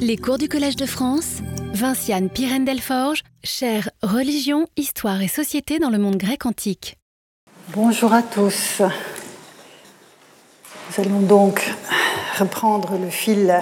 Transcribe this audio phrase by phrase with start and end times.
[0.00, 1.38] Les cours du Collège de France,
[1.72, 6.96] Vinciane Pirène Delforge, chère Religion, Histoire et Société dans le monde grec antique.
[7.74, 8.80] Bonjour à tous.
[8.80, 11.70] Nous allons donc
[12.38, 13.60] reprendre le fil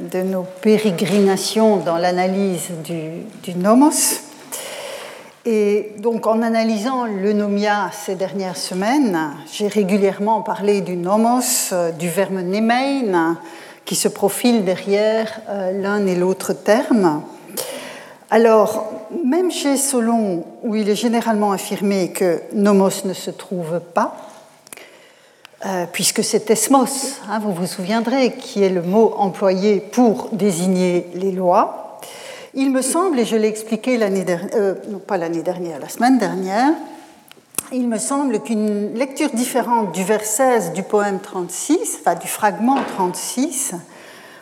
[0.00, 4.22] de nos pérégrinations dans l'analyse du, nomos.
[5.44, 12.08] Et donc en analysant le nomia ces dernières semaines, j'ai régulièrement parlé du nomos, du
[12.08, 13.38] verbe nemein,
[13.86, 17.22] qui se profilent derrière euh, l'un et l'autre terme.
[18.28, 18.92] Alors,
[19.24, 24.16] même chez Solon, où il est généralement affirmé que nomos ne se trouve pas,
[25.64, 31.06] euh, puisque c'est esmos, hein, vous vous souviendrez, qui est le mot employé pour désigner
[31.14, 32.00] les lois,
[32.54, 35.88] il me semble, et je l'ai expliqué l'année dernière, euh, non pas l'année dernière, la
[35.88, 36.72] semaine dernière,
[37.72, 42.78] il me semble qu'une lecture différente du vers 16 du poème 36, enfin du fragment
[42.96, 43.74] 36,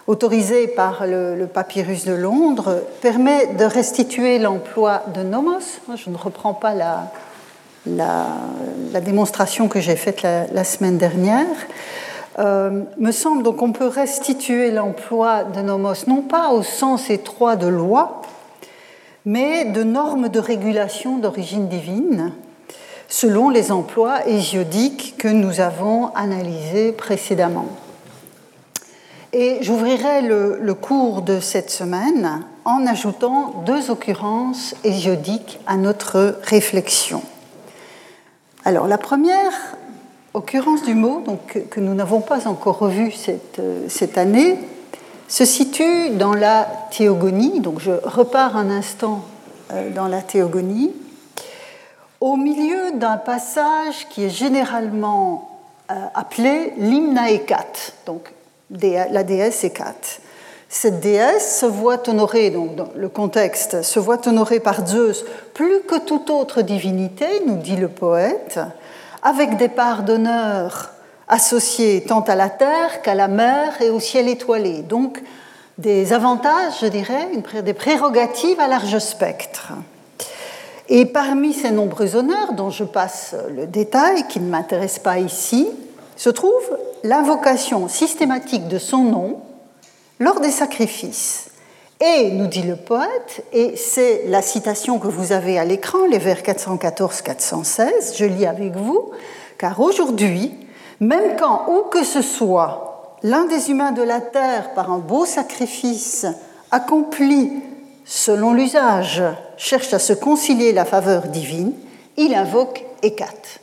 [0.07, 5.81] autorisé par le, papyrus de Londres, permet de restituer l'emploi de nomos.
[5.97, 7.13] Je ne reprends pas la,
[7.87, 11.47] la, démonstration que j'ai faite la, semaine dernière.
[12.39, 17.57] Euh, me semble donc qu'on peut restituer l'emploi de nomos non pas au sens étroit
[17.57, 18.23] de loi,
[19.25, 22.33] mais de normes de régulation d'origine divine
[23.09, 27.67] selon les emplois hésiodiques que nous avons analysés précédemment.
[29.33, 37.23] Et j'ouvrirai le, cours de cette semaine en ajoutant deux occurrences hésiodiques à notre réflexion.
[38.65, 39.53] Alors la première
[40.35, 41.23] occurrence du mot,
[41.71, 44.57] que nous n'avons pas encore revu cette, cette année,
[45.29, 47.61] se situe dans la théogonie.
[47.61, 49.25] Donc je repars un instant
[49.73, 50.93] euh, dans la théogonie
[52.25, 58.33] au milieu d'un passage qui est généralement euh, appelé l'hymne Ekat, donc
[58.71, 60.21] la déesse Ekat.
[60.71, 65.83] Cette déesse se voit honorée, donc dans le contexte, se voit honorée par Zeus plus
[65.83, 68.59] que toute autre divinité, nous dit le poète,
[69.23, 70.93] avec des parts d'honneur
[71.29, 74.81] associées tant à la terre qu'à la mer et au ciel étoilé.
[74.81, 75.23] Donc
[75.77, 77.29] des avantages, je dirais,
[77.63, 79.75] des prérogatives à large spectre.
[80.89, 85.69] Et parmi ces nombreux honneurs, dont je passe le détail, qui ne m'intéresse pas ici,
[86.17, 89.41] se trouve l'invocation systématique de son nom
[90.19, 91.49] lors des sacrifices.
[92.01, 96.19] Et, nous dit le poète, et c'est la citation que vous avez à l'écran, les
[96.19, 99.11] vers 414-416, je lis avec vous,
[99.59, 100.53] car aujourd'hui,
[101.01, 105.25] même quand où que ce soit, l'un des humains de la terre, par un beau
[105.25, 106.27] sacrifice,
[106.71, 107.51] accomplit
[108.05, 109.23] selon l'usage,
[109.57, 111.73] cherche à se concilier la faveur divine,
[112.17, 113.61] il invoque Hécate.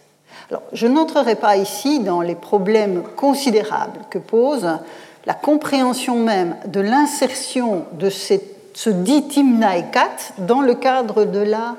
[0.50, 4.68] Alors, je n'entrerai pas ici dans les problèmes considérables que pose
[5.26, 11.76] la compréhension même de l'insertion de ce dit Timna Hécate dans le cadre de la,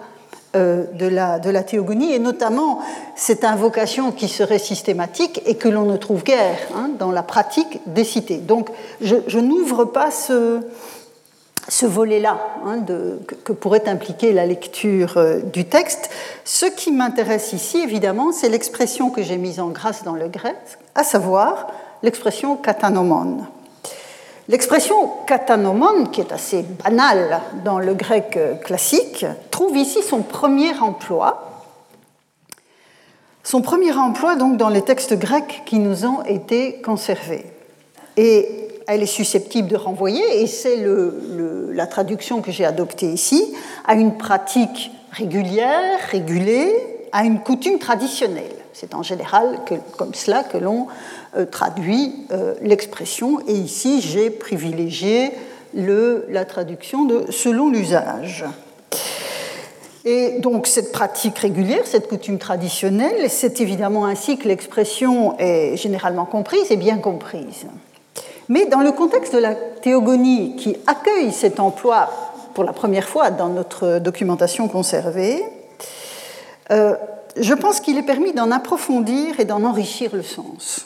[0.57, 2.81] euh, de, la, de la, théogonie, et notamment
[3.15, 7.81] cette invocation qui serait systématique et que l'on ne trouve guère hein, dans la pratique
[7.87, 8.39] des cités.
[8.39, 10.61] Donc, je n'ouvre pas ce,
[11.73, 12.85] ce volet-là hein,
[13.45, 16.11] que, pourrait impliquer la lecture euh, du texte.
[16.45, 20.59] Ce qui m'intéresse ici, évidemment, c'est l'expression que j'ai mise en grâce dans le grec,
[20.95, 21.69] à savoir
[22.03, 23.47] l'expression katanomon.
[24.49, 30.79] L'expression katanomon, qui est assez banale dans le grec euh, classique, trouve ici son premier
[30.79, 31.65] emploi.
[33.45, 37.47] Son premier emploi, donc, dans les textes grecs qui nous ont été conservés.
[38.19, 38.62] Et
[38.95, 40.77] elle est susceptible de renvoyer, et c'est
[41.73, 43.55] la traduction que j'ai adoptée ici,
[43.87, 46.73] à une pratique régulière, régulée,
[47.13, 48.45] à une coutume traditionnelle.
[48.73, 49.61] C'est en général
[49.97, 50.87] comme cela que l'on
[51.37, 55.31] euh, traduit euh, l'expression, et ici j'ai privilégié
[55.75, 58.45] la traduction de selon l'usage.
[60.05, 66.27] Et donc cette pratique régulière, cette coutume traditionnelle, c'est évidemment ainsi que l'expression est généralement
[66.27, 67.67] comprise et bien comprise.
[68.53, 72.11] Mais dans le contexte de la théogonie qui accueille cet emploi
[72.53, 75.43] pour la première fois dans notre documentation conservée,
[76.71, 76.95] euh,
[77.39, 80.85] je pense qu'il est permis d'en approfondir et d'en enrichir le sens.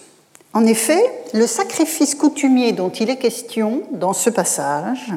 [0.52, 1.02] En effet,
[1.34, 5.12] le sacrifice coutumier dont il est question dans ce passage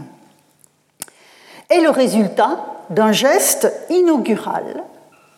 [1.69, 4.85] est le résultat d'un geste inaugural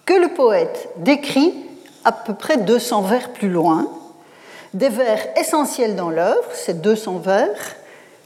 [0.05, 1.53] que le poète décrit
[2.05, 3.89] à peu près 200 vers plus loin
[4.73, 7.75] des vers essentiels dans l'œuvre, ces 200 vers,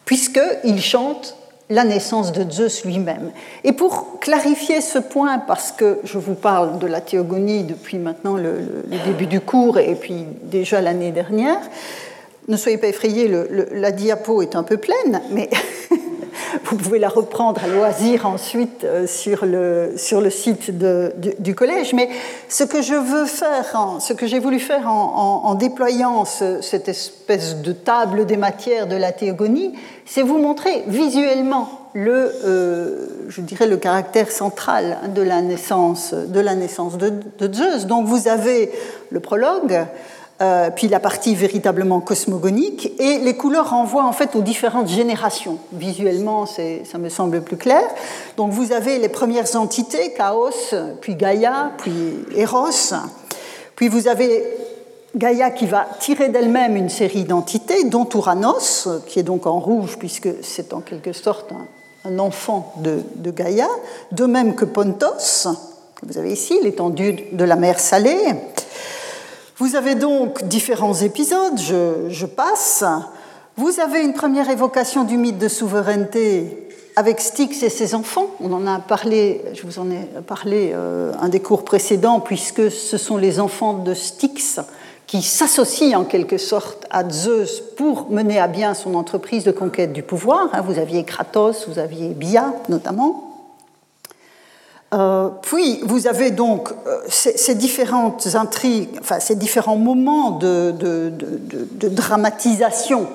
[0.06, 1.36] puisqu'il chante
[1.70, 3.32] la naissance de Zeus lui-même.
[3.64, 8.36] Et pour clarifier ce point, parce que je vous parle de la théogonie depuis maintenant
[8.36, 8.60] le,
[9.06, 11.60] début du cours et puis déjà l'année dernière,
[12.48, 13.32] ne soyez pas effrayés,
[13.72, 15.50] la diapo est un peu pleine, mais
[16.64, 20.72] Vous pouvez la reprendre à loisir ensuite euh, sur le, sur le site
[21.40, 21.94] du, collège.
[21.94, 22.10] Mais
[22.50, 27.72] ce que je veux faire, ce que j'ai voulu faire en, déployant cette espèce de
[27.72, 29.74] table des matières de la théogonie,
[30.06, 36.40] c'est vous montrer visuellement le, euh, je dirais, le caractère central de la naissance de,
[36.40, 37.86] la naissance de Zeus.
[37.86, 38.72] Donc vous avez
[39.12, 39.86] le prologue,
[40.42, 45.58] euh, puis la partie véritablement cosmogonique, et les couleurs renvoient en fait aux différentes générations.
[45.72, 47.84] Visuellement, ça me semble plus clair.
[48.36, 51.94] Donc vous avez les premières entités, Chaos, puis Gaïa, puis
[52.36, 52.94] Eros,
[53.78, 54.44] puis vous avez
[55.16, 59.98] Gaïa qui va tirer d'elle-même une série d'entités, dont Ouranos, qui est donc en rouge,
[59.98, 61.54] puisque c'est en quelque sorte
[62.04, 63.68] un, enfant de, de, Gaïa,
[64.12, 65.48] de même que Pontos,
[65.96, 68.18] que vous avez ici, l'étendue de la mer salée.
[69.58, 72.84] Vous avez donc différents épisodes, je, passe.
[73.56, 76.68] Vous avez une première évocation du mythe de souveraineté
[76.98, 78.28] avec Styx et ses enfants.
[78.42, 82.70] On en a parlé, je vous en ai parlé euh, un des cours précédents, puisque
[82.70, 84.60] ce sont les enfants de Styx
[85.08, 89.94] qui s'associent en quelque sorte à Zeus pour mener à bien son entreprise de conquête
[89.94, 90.50] du pouvoir.
[90.52, 93.25] Hein, vous aviez Kratos, vous aviez Bia notamment.
[94.94, 100.74] Euh, puis vous avez donc euh, ces, différentes intrigues, enfin ces différents moments de,
[101.90, 103.08] dramatisation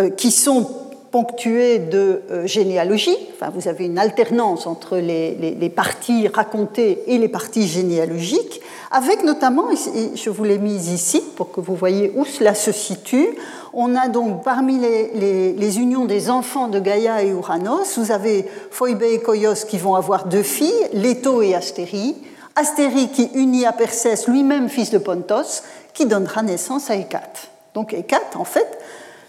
[0.00, 0.68] euh, qui sont
[1.10, 3.16] ponctués de généalogie.
[3.34, 9.70] Enfin, vous avez une alternance entre les, parties racontées et les parties généalogiques, avec notamment,
[9.70, 13.28] et je vous l'ai mis ici pour que vous voyez où cela se situe,
[13.72, 19.02] on a donc parmi les, unions des enfants de Gaïa et Uranos, vous avez Phoebe
[19.02, 22.16] et Koios qui vont avoir deux filles, Leto et Astérie.
[22.54, 25.62] Astérie qui unit à Persès, lui-même fils de Pontos,
[25.94, 27.48] qui donnera naissance à Hécate.
[27.72, 28.78] Donc Hécate, en fait,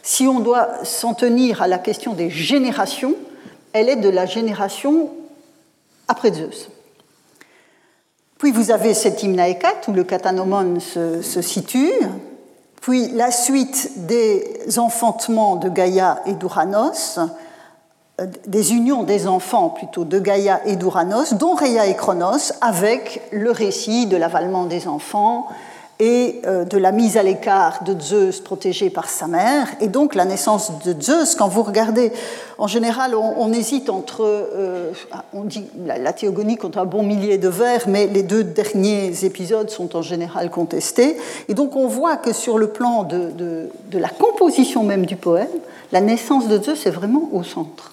[0.01, 3.15] si on doit s'en tenir à la question des générations,
[3.71, 5.09] elle est de la génération
[6.09, 6.67] après Zeus.
[8.37, 11.93] Puis vous avez cet hymne à Hécate où le catanomon se situe,
[12.83, 17.17] puis la suite des enfantements de Gaïa et d'Ouranos,
[18.19, 23.21] euh, des unions des enfants plutôt de Gaïa et d'Ouranos, dont Rhea et Chronos, avec
[23.31, 25.47] le récit de l'avalement des enfants,
[25.99, 30.15] et euh, de la mise à l'écart de Zeus protégé par sa mère, et donc
[30.15, 31.35] la naissance de Zeus.
[31.35, 32.11] Quand vous regardez,
[32.57, 34.91] en général, on, hésite entre, euh,
[35.33, 39.69] on dit la, théogonie contre un bon millier de vers, mais les deux derniers épisodes
[39.69, 41.17] sont en général contestés,
[41.47, 45.47] et donc on voit que sur le plan de, de la composition même du poème,
[45.91, 47.92] la naissance de Zeus est vraiment au centre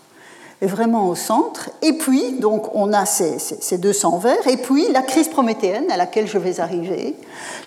[0.61, 1.71] est vraiment au centre.
[1.83, 5.97] Et puis, donc, on a ces, ces, 200 vers, et puis la crise prométhéenne à
[5.97, 7.17] laquelle je vais arriver.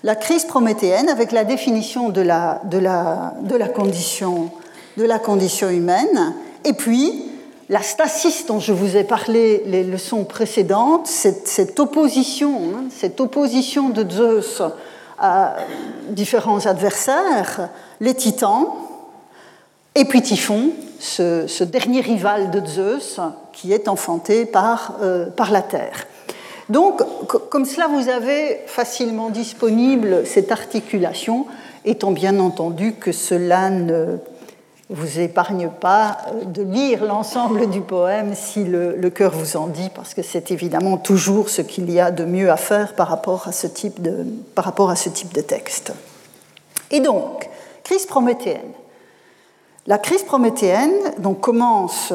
[0.02, 4.50] La crise prométhéenne avec la définition de la, de la, de la, condition,
[4.96, 7.30] de la condition humaine, et puis
[7.68, 13.20] la stasis dont je vous ai parlé les leçons précédentes, cette, cette opposition, hein, cette
[13.20, 14.62] opposition de Zeus
[15.18, 15.56] à
[16.10, 17.70] différents adversaires,
[18.00, 18.68] les titans,
[19.94, 23.20] et puis Typhon, ce, dernier rival de Zeus
[23.52, 26.06] qui est enfanté par, euh, par la Terre.
[26.68, 27.02] Donc,
[27.50, 31.46] comme cela, vous avez facilement disponible cette articulation,
[31.84, 34.18] étant bien entendu que cela ne
[34.90, 39.90] vous épargne pas euh, de lire l'ensemble du poème si le, cœur vous en dit,
[39.94, 43.48] parce que c'est évidemment toujours ce qu'il y a de mieux à faire par rapport
[43.48, 45.92] à ce type de, par rapport à ce type de texte.
[46.90, 47.48] Et donc,
[47.82, 48.72] crise prométhéenne.
[49.86, 52.10] La crise prométhéenne donc, commence,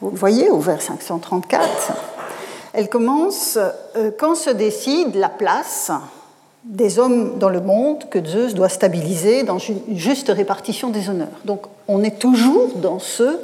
[0.00, 1.92] vous le voyez, au vers 534,
[2.72, 3.56] elle commence
[3.96, 5.92] euh, quand se décide la place
[6.64, 11.28] des hommes dans le monde que Zeus doit stabiliser dans une juste répartition des honneurs.
[11.44, 13.38] Donc on est toujours dans ce,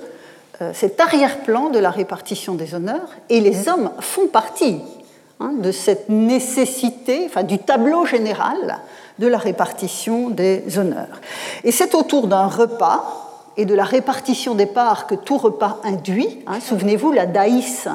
[0.61, 4.81] euh, cet arrière-plan de la répartition des honneurs et les hommes font partie
[5.39, 8.79] hein, de cette nécessité, enfin du tableau général
[9.21, 11.21] de la répartition des honneurs.
[11.63, 13.28] Et c'est autour d'un repas
[13.59, 16.39] et de la répartition des parts que tout repas induit.
[16.47, 17.89] Hein, souvenez-vous, la daïs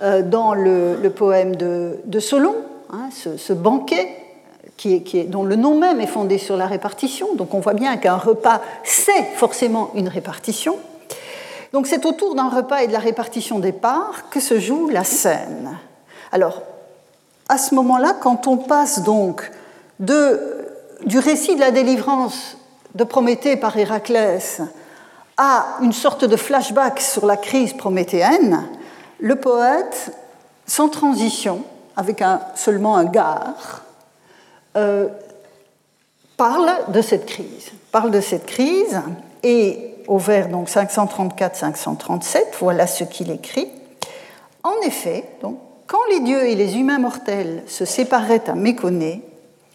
[0.00, 2.54] euh, dans le, poème de, Solon,
[2.90, 4.08] hein, ce, banquet
[4.76, 7.34] qui est, dont le nom même est fondé sur la répartition.
[7.34, 10.76] Donc on voit bien qu'un repas, c'est forcément une répartition.
[11.72, 15.02] Donc c'est autour d'un repas et de la répartition des parts que se joue la
[15.02, 15.76] scène.
[16.30, 16.62] Alors,
[17.48, 19.50] à ce moment-là, quand on passe donc
[19.98, 22.58] du récit de la délivrance
[22.94, 24.62] de Prométhée par Héraclès
[25.36, 28.66] à une sorte de flashback sur la crise prométhéenne,
[29.18, 30.12] le poète,
[30.66, 31.64] sans transition,
[31.96, 33.82] avec un, seulement un gare,
[34.76, 35.08] euh,
[36.36, 37.70] parle de cette crise.
[37.92, 39.00] Parle de cette crise
[39.42, 43.70] et au vers donc 534-537, voilà ce qu'il écrit.
[44.62, 49.22] En effet, donc, quand les dieux et les humains mortels se séparaient à Méconée,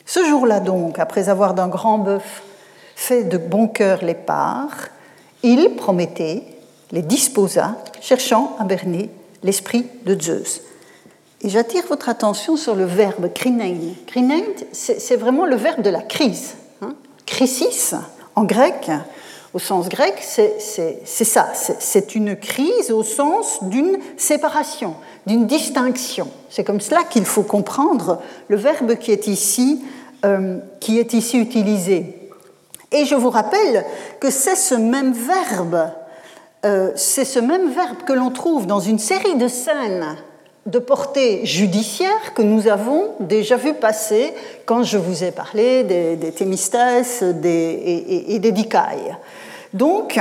[0.05, 2.43] ce jour-là donc, après avoir d'un grand bœuf
[2.95, 4.89] fait de bon cœur les parts,
[5.43, 6.43] il, Prométhée,
[6.91, 9.09] les disposa, cherchant à berner
[9.43, 10.61] l'esprit de Zeus.
[11.41, 13.77] Et j'attire votre attention sur le verbe krinein.
[14.07, 14.43] Krinein,
[14.73, 16.55] c'est vraiment le verbe de la crise.
[16.81, 16.95] Hein.
[17.25, 17.95] Crisis,
[18.35, 18.91] en grec,
[19.53, 20.59] au sens grec, c'est
[21.03, 21.51] ça.
[21.53, 24.95] C'est une crise au sens d'une séparation,
[25.27, 26.27] d'une distinction.
[26.49, 29.81] C'est comme cela qu'il faut comprendre le verbe qui est ici,
[30.25, 32.18] euh, qui est ici utilisé.
[32.91, 33.85] Et je vous rappelle
[34.19, 35.91] que c'est ce même verbe,
[36.65, 40.15] euh, c'est ce même verbe que l'on trouve dans une série de scènes
[40.65, 44.33] de portée judiciaire que nous avons déjà vu passer
[44.65, 49.15] quand je vous ai parlé des, des Thémistès et, des Dicailles.
[49.73, 50.19] Donc,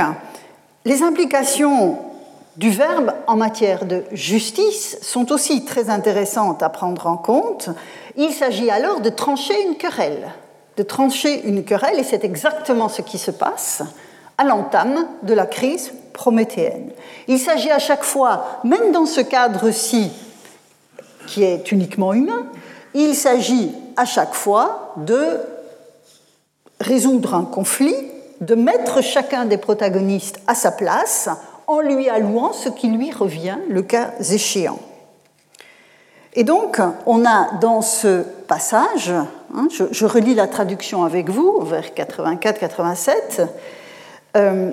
[0.85, 1.97] les implications
[2.57, 7.69] du verbe en matière de justice sont aussi très intéressantes à prendre en compte.
[8.15, 10.29] Il s'agit alors de trancher une querelle,
[10.79, 13.83] de trancher une querelle, et c'est exactement ce qui se passe
[14.37, 16.91] à l'entame de la crise prométhéenne.
[17.27, 20.09] Il s'agit à chaque fois, même dans ce cadre-ci,
[21.27, 22.47] qui est uniquement humain,
[22.93, 25.41] il s'agit à chaque fois de
[26.79, 27.97] résoudre un conflit,
[28.39, 31.27] de mettre chacun des protagonistes à sa place
[31.67, 34.79] en lui allouant ce qui lui revient le cas échéant.
[36.33, 41.85] Et donc, on a dans ce passage, hein, je, relis la traduction avec vous, vers
[41.95, 43.47] 84-87,
[44.37, 44.71] euh,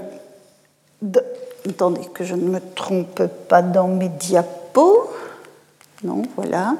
[1.69, 5.11] attendez que je ne me trompe pas dans mes diapos.
[6.05, 6.75] Non, voilà.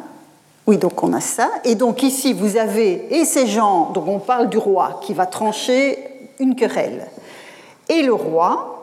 [0.67, 1.49] Oui, donc on a ça.
[1.65, 5.27] Et donc ici, vous avez, et ces gens, donc on parle du roi qui va
[5.27, 5.99] trancher
[6.39, 7.07] une querelle.
[7.89, 8.76] Et le roi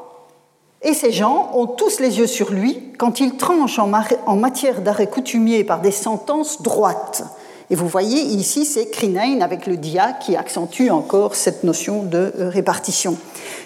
[0.84, 5.08] et ces gens ont tous les yeux sur lui quand il tranche en matière d'arrêt
[5.08, 7.24] coutumier par des sentences droites.
[7.70, 12.34] Et vous voyez ici, c'est Crinein avec le dia qui accentue encore cette notion de
[12.38, 13.18] euh, répartition.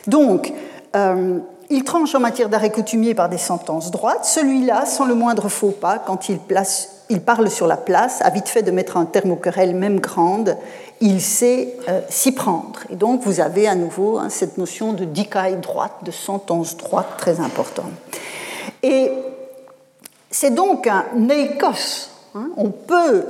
[0.06, 0.54] Donc,
[0.96, 5.50] euh, il tranche en matière d'arrêt coutumier par des sentences droites, celui-là sans le moindre
[5.50, 8.98] faux pas quand il, place, il parle sur la place, a vite fait de mettre
[8.98, 10.58] un terme aux querelles même grande,
[11.00, 12.80] il sait euh, s'y prendre.
[12.90, 17.08] Et donc vous avez à nouveau hein, cette notion de dicaille droite, de sentence droite
[17.18, 17.92] très importante.
[18.84, 19.12] Et
[20.30, 22.10] c'est donc un neikos.
[22.36, 22.50] Hein.
[22.58, 23.26] on peut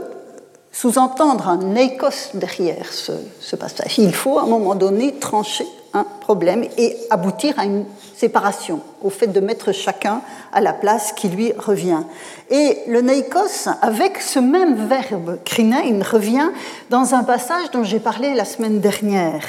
[0.72, 4.00] sous-entendre un neikos derrière ce, ce passage.
[4.00, 5.68] Il faut à un moment donné trancher
[6.04, 7.86] problème et aboutir à une
[8.16, 12.04] séparation, au fait de mettre chacun à la place qui lui revient.
[12.50, 16.50] Et le neikos, avec ce même verbe krinein, revient
[16.90, 19.44] dans un passage dont j'ai parlé la semaine dernière,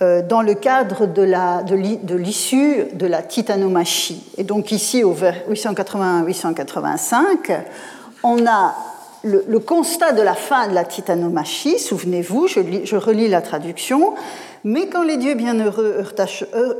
[0.00, 4.24] euh, dans le cadre de l'issue de, la titanomachie.
[4.38, 7.60] Et donc ici, au vers 881-885,
[8.22, 8.74] on a
[9.24, 14.14] le, constat de la fin de la titanomachie, souvenez-vous, je, relis la traduction,
[14.64, 16.04] mais quand les dieux bienheureux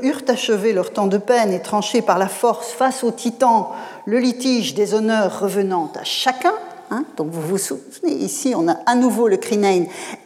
[0.02, 3.68] eurent achevé leur temps de peine et tranché par la force face aux titans
[4.06, 6.54] le litige des honneurs revenant à chacun,
[6.90, 9.84] hein, donc vous vous souvenez, ici on a à nouveau le crinein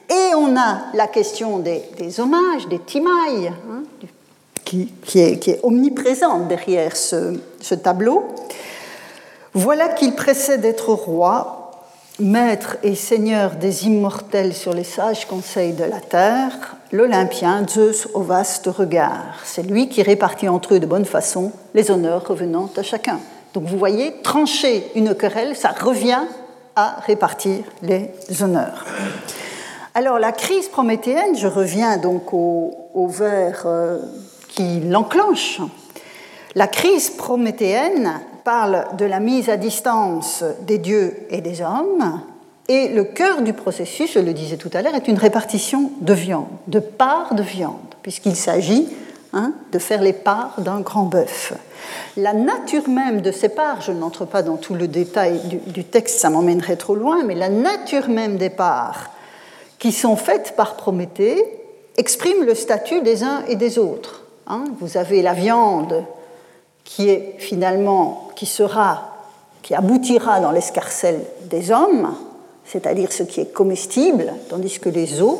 [0.08, 1.82] et on a la question des,
[2.18, 3.82] hommages, des timailles, hein,
[4.64, 8.24] qui, est, omniprésente derrière ce, ce tableau.
[9.54, 11.55] Voilà qu'il précède d'être roi,
[12.18, 18.22] maître et seigneur des immortels sur les sages conseils de la terre, l'Olympien Zeus au
[18.22, 19.40] vaste regard.
[19.44, 23.18] C'est lui qui répartit entre eux de bonne façon les honneurs revenant à chacun.
[23.54, 26.24] Donc vous voyez, trancher une querelle, ça revient
[26.74, 28.84] à répartir les honneurs.
[29.94, 33.98] Alors la crise prométhéenne, je reviens donc au, vers euh,
[34.48, 35.60] qui l'enclenche.
[36.54, 42.20] La crise prométhéenne parle de la mise à distance des dieux et des hommes,
[42.68, 46.12] et le cœur du processus, je le disais tout à l'heure, est une répartition de
[46.12, 48.86] viande, de parts de viande, puisqu'il s'agit
[49.32, 51.54] hein, de faire les parts d'un grand bœuf.
[52.16, 56.20] La nature même de ces parts, je n'entre pas dans tout le détail du, texte,
[56.20, 59.10] ça m'emmènerait trop loin, mais la nature même des parts
[59.80, 61.42] qui sont faites par Prométhée
[61.96, 64.22] exprime le statut des uns et des autres.
[64.46, 64.66] Hein.
[64.78, 66.04] Vous avez la viande
[66.86, 69.12] qui est finalement, qui sera,
[69.60, 72.14] qui aboutira dans l'escarcelle des hommes,
[72.64, 75.38] c'est-à-dire ce qui est comestible, tandis que les os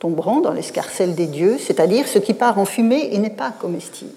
[0.00, 4.12] tomberont dans l'escarcelle des dieux, c'est-à-dire ce qui part en fumée et n'est pas comestible.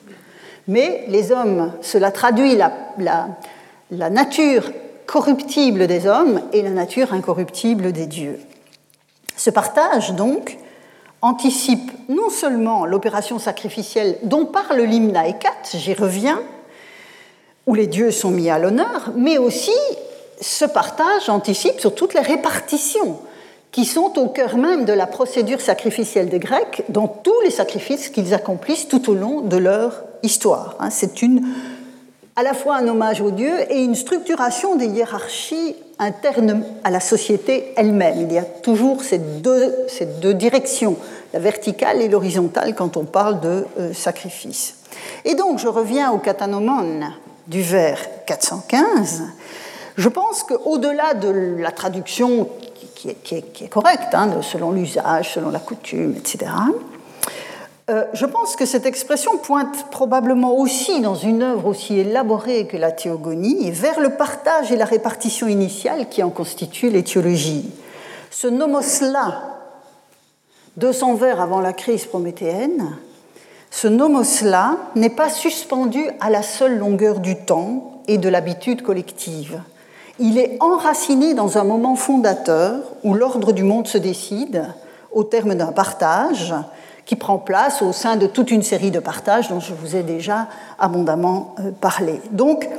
[0.68, 4.72] Mais les hommes, cela traduit la, nature
[5.06, 8.40] corruptible des hommes et la nature incorruptible des dieux.
[9.38, 10.58] Ce partage, donc,
[11.22, 16.42] anticipe non seulement l'opération sacrificielle dont parle l'hymne Hekat, j'y reviens,
[17.68, 19.72] où les dieux sont mis à l'honneur, mais aussi
[20.42, 23.20] ce partage anticipe sur toutes les répartitions
[23.72, 28.10] qui sont au cœur même de la procédure sacrificielle des Grecs dans tous les sacrifices
[28.10, 30.76] qu'ils accomplissent tout au long de leur histoire.
[30.80, 30.90] Hein.
[30.90, 31.14] C'est
[32.36, 37.00] à la fois un hommage aux dieux et une structuration des hiérarchies internes à la
[37.00, 38.22] société elle-même.
[38.22, 40.98] Il y a toujours ces deux, directions,
[41.34, 44.76] la verticale et l'horizontale, quand on parle de euh, sacrifice.
[45.24, 47.02] Et donc, je reviens au catanomon
[47.48, 49.24] du vers 415.
[49.98, 52.50] Je pense qu'au-delà de la traduction
[52.96, 56.52] qui est, correcte, hein, selon l'usage, selon la coutume, etc.,
[57.90, 62.78] euh, je pense que cette expression pointe probablement aussi dans une œuvre aussi élaborée que
[62.78, 67.70] la théogonie vers le partage et la répartition initiale qui en constituent l'étiologie.
[68.30, 69.58] Ce nomos-là,
[70.78, 72.96] 200 vers avant la crise prométhéenne,
[73.72, 79.60] ce nomos-là n'est pas suspendu à la seule longueur du temps et de l'habitude collective
[80.22, 84.66] il est enraciné dans un moment fondateur où l'ordre du monde se décide
[85.12, 86.54] au terme d'un partage
[87.06, 90.04] qui prend place au sein de toute une série de partages dont je vous ai
[90.04, 90.48] déjà
[90.78, 92.22] abondamment euh, parlé.
[92.32, 92.70] Donc,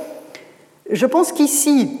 [0.89, 1.99] je pense qu'ici,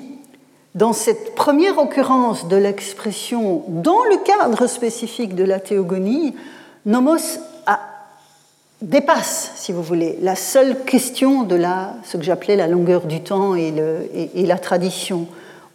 [0.75, 6.33] dans cette première occurrence de l'expression dans le cadre spécifique de la théogonie,
[6.85, 7.39] nomos
[8.83, 13.21] dépasse, si vous voulez, la seule question de la, ce que j'appelais la longueur du
[13.21, 13.73] temps et,
[14.35, 15.27] la tradition.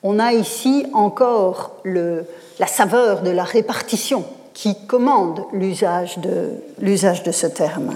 [0.02, 7.94] On a ici encore la saveur de la répartition qui commande l'usage de, ce terme.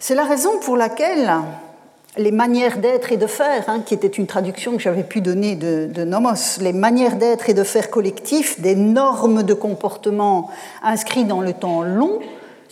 [0.00, 1.30] C'est la raison pour laquelle
[2.18, 5.54] les manières d'être et de faire, hein, qui était une traduction que j'avais pu donner
[5.54, 10.50] de, de, Nomos, les manières d'être et de faire collectifs, des normes de comportement
[10.82, 12.18] inscrites dans le temps long,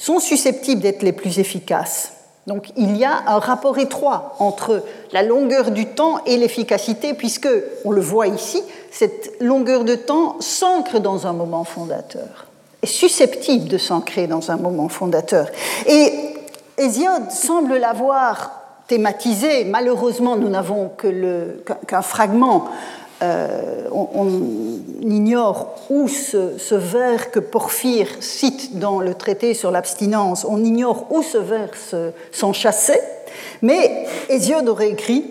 [0.01, 2.13] sont susceptibles d'être les plus efficaces.
[2.47, 7.49] Donc il y a un rapport étroit entre la longueur du temps et l'efficacité, puisque,
[7.85, 12.47] on le voit ici, cette longueur de temps s'ancre dans un moment fondateur,
[12.83, 15.49] est susceptible de s'ancrer dans un moment fondateur.
[15.87, 16.13] Et
[16.79, 18.53] Hésiode semble l'avoir
[18.87, 19.65] thématisé.
[19.65, 20.91] Malheureusement, nous n'avons
[21.87, 22.65] qu'un fragment
[23.23, 24.29] euh, on,
[25.03, 31.23] ignore où ce, vers que Porphyre cite dans le traité sur l'abstinence, on ignore où
[31.23, 31.71] ce vers
[32.33, 33.03] s'enchassait,
[33.61, 35.25] mais Hésiode aurait écrit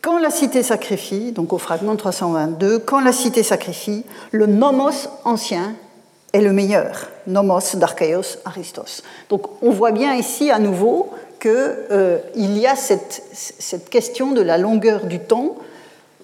[0.00, 5.74] Quand la cité sacrifie, donc au fragment 322, quand la cité sacrifie, le nomos ancien
[6.32, 9.02] est le meilleur, nomos d'Archaeos Aristos.
[9.28, 14.56] Donc on voit bien ici à nouveau qu'il euh, y a cette question de la
[14.56, 15.56] longueur du temps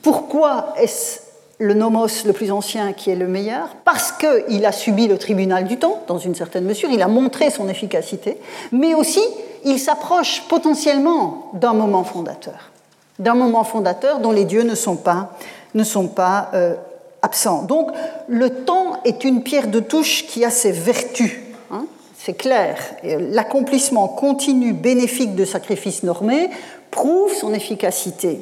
[0.02, 1.20] pourquoi est-ce
[1.58, 3.76] le nomos le plus ancien qui est le meilleur?
[3.84, 7.50] Parce qu'il a subi le tribunal du temps, dans une certaine mesure, il a montré
[7.50, 8.38] son efficacité,
[8.72, 9.20] mais aussi
[9.64, 12.70] il s'approche potentiellement d'un moment fondateur,
[13.18, 15.36] d'un moment fondateur dont les dieux ne sont pas,
[15.74, 16.74] ne sont pas euh,
[17.20, 17.62] absents.
[17.64, 17.90] Donc
[18.26, 21.32] le temps est une pierre de touche qui a ses vertus.
[21.70, 21.84] Hein,
[22.16, 22.78] c'est clair.
[23.02, 26.48] L'accomplissement continu bénéfique de sacrifices normés
[26.90, 28.40] prouve son efficacité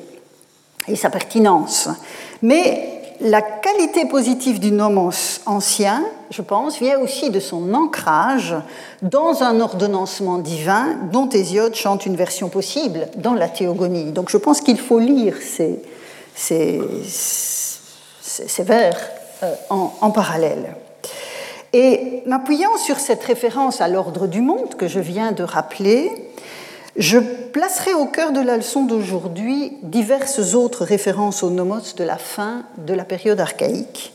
[0.88, 1.88] et sa pertinence.
[2.42, 8.54] Mais la qualité positive du nomos ancien, je pense, vient aussi de son ancrage
[9.02, 14.12] dans un ordonnancement divin dont Hésiode chante une version possible dans la théogonie.
[14.12, 15.82] Donc je pense qu'il faut lire ces,
[18.60, 18.96] vers
[19.42, 20.76] euh, en parallèle.
[21.72, 26.10] Et m'appuyant sur cette référence à l'ordre du monde que je viens de rappeler,
[26.98, 32.18] je placerai au cœur de la leçon d'aujourd'hui diverses autres références aux nomos de la
[32.18, 34.12] fin de la période archaïque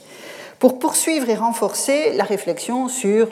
[0.60, 3.30] pour poursuivre et renforcer la réflexion sur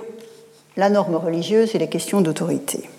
[0.77, 2.89] la norme religieuse et les questions d'autorité.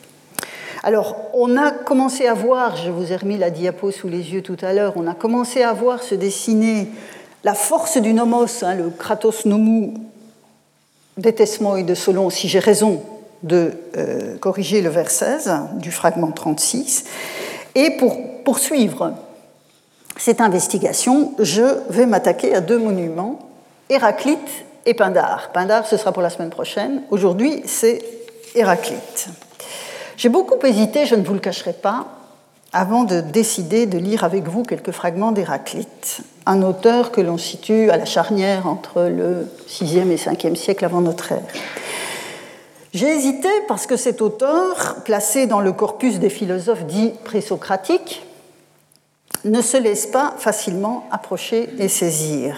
[0.83, 4.43] Alors, on a commencé à voir, je vous ai remis la diapo sous les yeux
[4.43, 6.88] tout à l'heure, on a commencé à voir se dessiner
[7.45, 9.95] la force du nomos, hein, le kratos nomou,
[11.23, 13.03] et de Solon, si j'ai raison,
[13.42, 17.05] de euh, corriger le vers 16 du fragment 36.
[17.74, 19.14] Et pour poursuivre
[20.16, 23.38] cette investigation, je vais m'attaquer à deux monuments,
[23.88, 24.38] Héraclite
[24.87, 25.50] et Pindare.
[25.52, 27.02] Pindare, ce sera pour la semaine prochaine.
[27.11, 28.02] Aujourd'hui, c'est
[28.55, 29.28] Héraclite.
[30.16, 32.07] J'ai beaucoup hésité, je ne vous le cacherai pas,
[32.72, 37.90] avant de décider de lire avec vous quelques fragments d'Héraclite, un auteur que l'on situe
[37.90, 41.42] à la charnière entre le 6e et 5e siècle avant notre ère.
[42.92, 48.22] J'ai hésité parce que cet auteur, placé dans le corpus des philosophes dits présocratiques,
[49.44, 52.57] ne se laisse pas facilement approcher et saisir.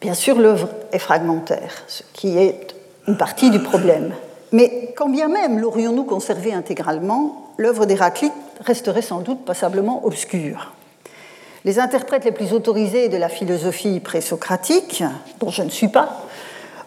[0.00, 2.74] Bien sûr, l'œuvre est fragmentaire, ce qui est
[3.06, 4.14] une partie du problème.
[4.50, 8.32] Mais quand bien même l'aurions-nous conservé intégralement, l'œuvre d'Héraclite
[8.64, 10.72] resterait sans doute passablement obscure.
[11.66, 15.04] Les interprètes les plus autorisés de la philosophie présocratique,
[15.38, 16.24] dont je ne suis pas,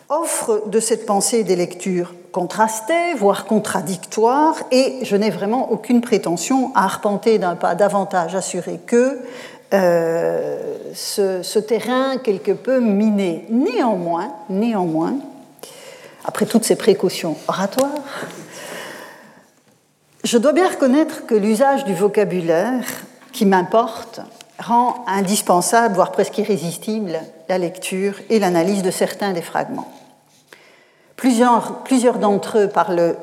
[0.09, 6.71] offrent de cette pensée des lectures contrastées, voire contradictoires, et je n'ai vraiment aucune prétention
[6.75, 9.19] à arpenter d'un pas davantage assuré que
[9.73, 10.57] euh,
[10.93, 13.45] ce, terrain quelque peu miné.
[13.49, 15.15] Néanmoins, néanmoins,
[16.25, 17.91] après toutes ces précautions oratoires,
[20.23, 22.85] je dois bien reconnaître que l'usage du vocabulaire
[23.31, 24.21] qui m'importe
[24.65, 29.91] rend indispensable, voire presque irrésistible, la lecture et l'analyse de certains des fragments.
[31.15, 33.15] Plusieurs, d'entre eux parlent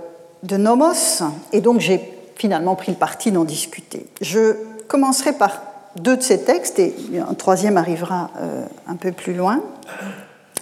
[0.42, 1.22] de nomos,
[1.53, 2.00] et donc j'ai
[2.37, 4.07] finalement pris le parti d'en discuter.
[4.22, 4.57] Je
[4.88, 5.61] commencerai par
[5.96, 6.94] deux de ces textes, et
[7.29, 9.61] un troisième arrivera euh, un peu plus loin,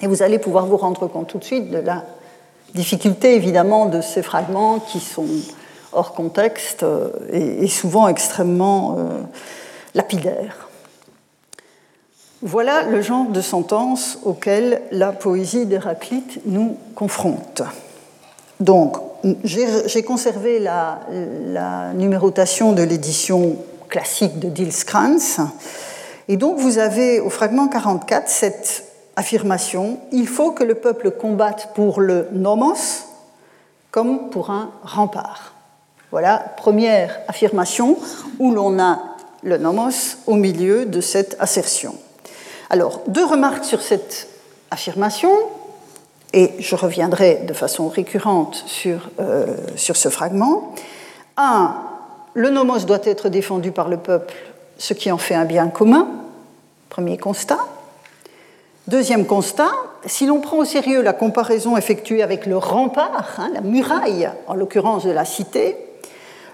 [0.02, 2.04] et vous allez pouvoir vous rendre compte tout de suite de la
[2.74, 5.26] difficulté évidemment de ces fragments qui sont
[5.92, 9.22] hors contexte euh, et, souvent extrêmement euh,
[9.94, 10.67] lapidaires.
[12.42, 17.62] Voilà le genre de sentence auquel la poésie d'Héraclite nous confronte.
[18.60, 18.96] Donc,
[19.42, 21.00] j'ai conservé la,
[21.94, 23.56] numérotation de l'édition
[23.88, 25.40] classique de Dilskrantz.
[26.28, 28.84] Et donc, vous avez au fragment 44 cette
[29.16, 33.04] affirmation il faut que le peuple combatte pour le nomos
[33.90, 35.54] comme pour un rempart.
[36.12, 37.96] Voilà, première affirmation
[38.38, 39.00] où l'on a
[39.42, 41.96] le nomos au milieu de cette assertion.
[42.70, 44.28] Alors, deux remarques sur cette
[44.70, 45.30] affirmation,
[46.34, 50.74] et je reviendrai de façon récurrente sur, euh, sur ce fragment.
[51.38, 51.74] Un,
[52.34, 54.34] le nomos doit être défendu par le peuple,
[54.76, 56.06] ce qui en fait un bien commun.
[56.90, 57.58] Premier constat.
[58.86, 59.70] Deuxième constat,
[60.04, 64.54] si l'on prend au sérieux la comparaison effectuée avec le rempart, hein, la muraille, en
[64.54, 65.76] l'occurrence de la cité,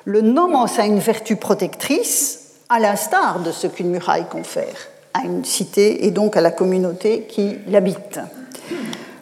[0.05, 5.45] le nomos a une vertu protectrice, à l'instar de ce qu'une muraille confère à une
[5.45, 8.19] cité et donc à la communauté qui l'habite.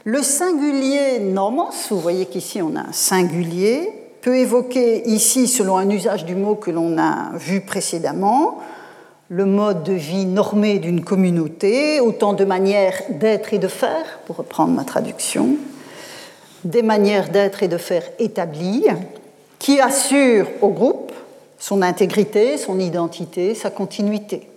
[0.04, 3.90] Le singulier nomos, vous voyez qu'ici on a un singulier,
[4.22, 8.58] peut évoquer ici, selon un usage du mot que l'on a vu précédemment,
[9.28, 14.36] le mode de vie normé d'une communauté, autant de manières d'être et de faire, pour
[14.36, 15.56] reprendre ma traduction,
[16.64, 18.86] des manières d'être et de faire établies,
[19.58, 21.12] qui assurent au groupe
[21.58, 24.48] son intégrité, son identité, sa continuité.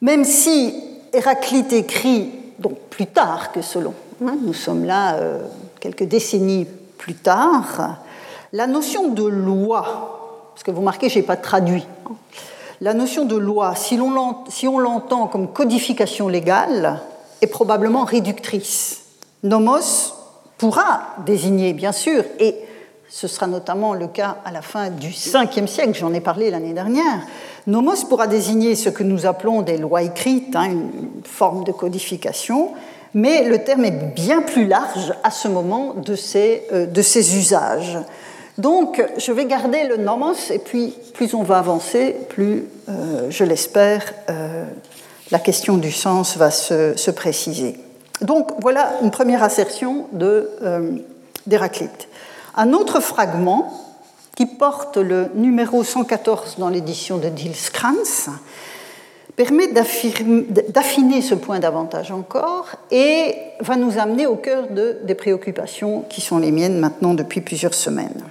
[0.00, 0.74] Même si
[1.12, 5.42] Héraclite écrit donc plus tard que Solon, hein, nous sommes là euh,
[5.80, 6.66] quelques décennies
[6.98, 7.98] plus tard,
[8.52, 10.16] la notion de loi
[10.60, 11.86] parce que vous marquez, je n'ai pas traduit.
[12.82, 17.00] La notion de loi, si, on l'entend comme codification légale,
[17.40, 19.04] est probablement réductrice.
[19.42, 20.12] Nomos
[20.58, 22.56] pourra désigner, bien sûr, et
[23.10, 26.72] ce sera notamment le cas à la fin du 5e siècle, j'en ai parlé l'année
[26.72, 27.26] dernière,
[27.66, 32.70] nomos pourra désigner ce que nous appelons des lois écrites, hein, une forme de codification,
[33.12, 37.98] mais le terme est bien plus large à ce moment de ces, euh, de usages.
[38.58, 43.42] Donc, je vais garder le nomos, et puis plus on va avancer, plus, euh, je
[43.42, 44.64] l'espère, euh,
[45.32, 47.76] la question du sens va se, préciser.
[48.20, 50.06] Donc, voilà une première assertion
[51.46, 52.09] d'Héraclite.
[52.56, 53.72] Un autre fragment
[54.36, 58.30] qui porte le numéro 114 dans l'édition de Dilskrantz
[59.36, 66.04] permet d'affiner ce point davantage encore et va nous amener au cœur de, des préoccupations
[66.08, 68.22] qui sont les miennes maintenant depuis plusieurs semaines.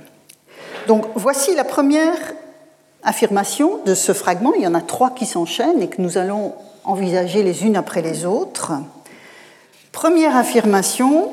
[0.88, 2.18] Donc voici la première
[3.04, 4.54] affirmation de ce fragment.
[4.56, 6.54] Il y en a trois qui s'enchaînent et que nous allons
[6.84, 8.74] envisager les unes après les autres.
[9.92, 11.32] Première affirmation,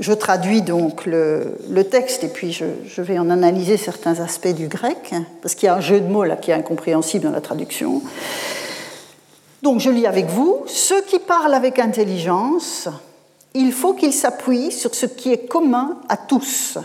[0.00, 1.56] je traduis donc le,
[1.90, 5.76] texte et puis je, vais en analyser certains aspects du grec, parce qu'il y a
[5.76, 8.02] un jeu de mots là qui est incompréhensible dans la traduction.
[9.62, 12.88] Donc je lis avec vous, ceux qui parlent avec intelligence,
[13.52, 16.78] il faut qu'ils s'appuient sur ce qui est commun à tous,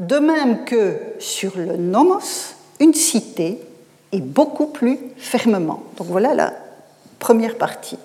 [0.00, 3.60] de même que sur le nomos, une cité,
[4.10, 5.82] et beaucoup plus fermement.
[5.96, 6.52] Donc voilà la
[7.18, 7.98] première partie.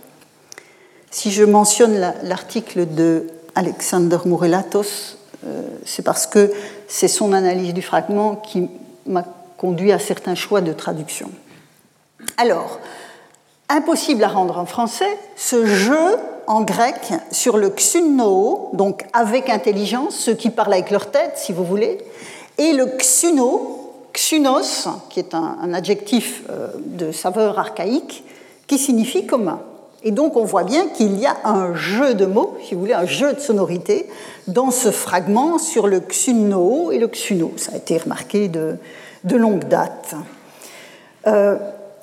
[1.12, 3.28] Si je mentionne l'article de
[3.60, 6.50] Alexander Mourelatos, euh, c'est parce que
[6.88, 8.70] c'est son analyse du fragment qui
[9.06, 9.26] m'a
[9.58, 11.30] conduit à certains choix de traduction.
[12.38, 12.80] Alors,
[13.68, 16.16] impossible à rendre en français, ce jeu
[16.48, 21.52] en grec sur le xuno, donc avec intelligence, ceux qui parlent avec leur tête, si
[21.52, 21.98] vous voulez,
[22.58, 28.24] et le xuno, xunos, qui est un, adjectif euh, de saveur archaïque,
[28.68, 29.60] qui signifie commun.
[30.04, 32.94] Et donc on voit bien qu'il y a un jeu de mots, si vous voulez,
[32.94, 34.08] un jeu de sonorité
[34.48, 37.52] dans ce fragment sur le xuno et le xuno.
[37.58, 38.78] Ça a été remarqué de,
[39.36, 40.16] longue date.
[41.28, 41.58] Euh,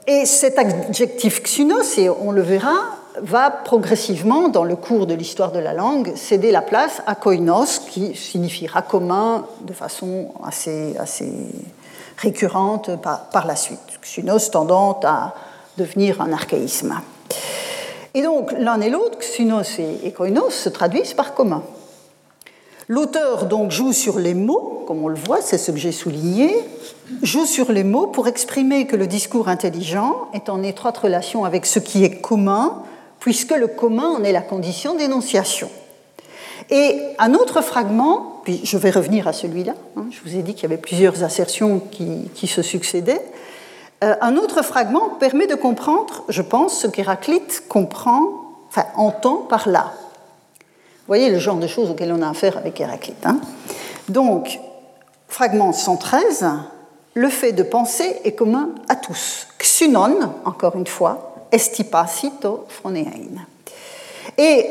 [0.06, 2.74] et cet adjectif xunos, et on le verra,
[3.20, 7.78] va progressivement, dans le cours de l'histoire de la langue, céder la place à koinos,
[7.78, 11.32] qui signifiera commun de façon assez, assez
[12.18, 13.80] récurrente par, la suite.
[14.02, 15.34] Xunos tendant à
[15.76, 16.94] devenir un archaïsme.
[18.16, 21.62] Et donc, l'un et l'autre, xunos et, koinos, se traduisent par commun.
[22.88, 26.50] L'auteur donc joue sur les mots, comme on le voit, c'est ce que j'ai souligné,
[27.22, 31.66] joue sur les mots pour exprimer que le discours intelligent est en étroite relation avec
[31.66, 32.84] ce qui est commun,
[33.20, 35.68] puisque le commun en est la condition d'énonciation.
[36.70, 40.54] Et un autre fragment, puis je vais revenir à celui-là, hein, je vous ai dit
[40.54, 43.20] qu'il y avait plusieurs assertions qui, se succédaient,
[44.04, 48.28] euh, un autre fragment permet de comprendre, je pense, ce qu'Héraclite comprend,
[48.68, 49.92] enfin entend par là.
[50.58, 53.24] Vous voyez le genre de choses auxquelles on a affaire avec Héraclite.
[53.24, 53.38] Hein.
[54.08, 54.60] Donc,
[55.28, 56.46] fragment 113,
[57.14, 59.46] le fait de penser est commun à tous.
[59.58, 63.06] Xunon, encore une fois, estipacito phronein.
[64.36, 64.66] Et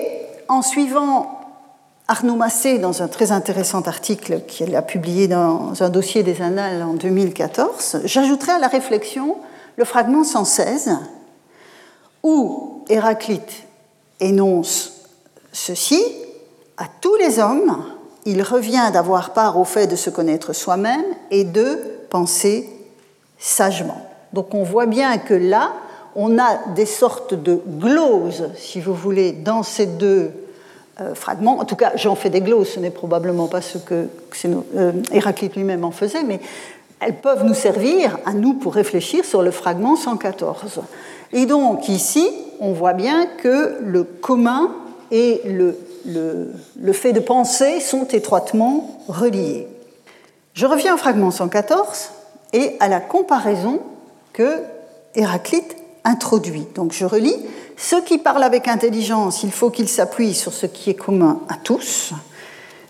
[0.48, 1.35] en suivant
[2.08, 6.84] Arnaud Massé dans un très intéressant article qu'il a publié dans un dossier des Annales
[6.84, 9.38] en 2014, j'ajouterai à la réflexion
[9.76, 11.00] le fragment 116
[12.22, 13.64] où Héraclite
[14.20, 15.02] énonce
[15.52, 16.00] ceci
[16.78, 17.84] À tous les hommes,
[18.26, 21.80] il revient d'avoir part au fait de se connaître soi-même et de
[22.12, 22.70] penser
[23.40, 24.06] sagement.
[24.32, 25.74] Donc on voit bien que là,
[26.16, 30.45] on a des sortes de gloses, si vous voulez, dans ces deux
[31.14, 31.60] fragments.
[31.60, 34.08] En tout cas, j'en fais des gloses, ce n'est probablement pas ce que
[34.76, 36.40] euh, Héraclite lui-même en faisait, mais
[37.00, 40.82] elles peuvent nous servir à nous pour réfléchir sur le fragment 114.
[41.34, 42.30] Et donc ici,
[42.60, 44.72] on voit bien que le commun
[45.12, 49.68] et le, le fait de penser sont étroitement reliés.
[50.54, 52.12] Je reviens au fragment 114
[52.54, 53.82] et à la comparaison
[54.32, 54.62] que
[55.16, 55.76] Héraclite
[56.06, 56.66] introduit.
[56.76, 57.36] Donc je relis.
[57.76, 61.56] Ceux qui parlent avec intelligence, il faut qu'ils s'appuient sur ce qui est commun à
[61.56, 62.14] tous.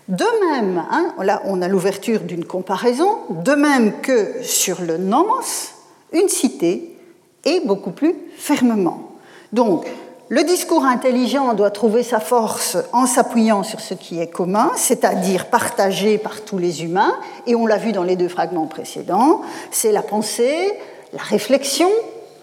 [0.06, 5.72] De même, hein, là on a l'ouverture d'une comparaison, de même que sur le nomos,
[6.12, 6.96] une cité
[7.44, 9.10] est beaucoup plus fermement.
[9.52, 9.86] Donc,
[10.28, 15.46] le discours intelligent doit trouver sa force en s'appuyant sur ce qui est commun, c'est-à-dire
[15.46, 17.14] partagé par tous les humains,
[17.46, 20.72] et on l'a vu dans les deux fragments précédents, c'est la pensée,
[21.12, 21.88] la réflexion,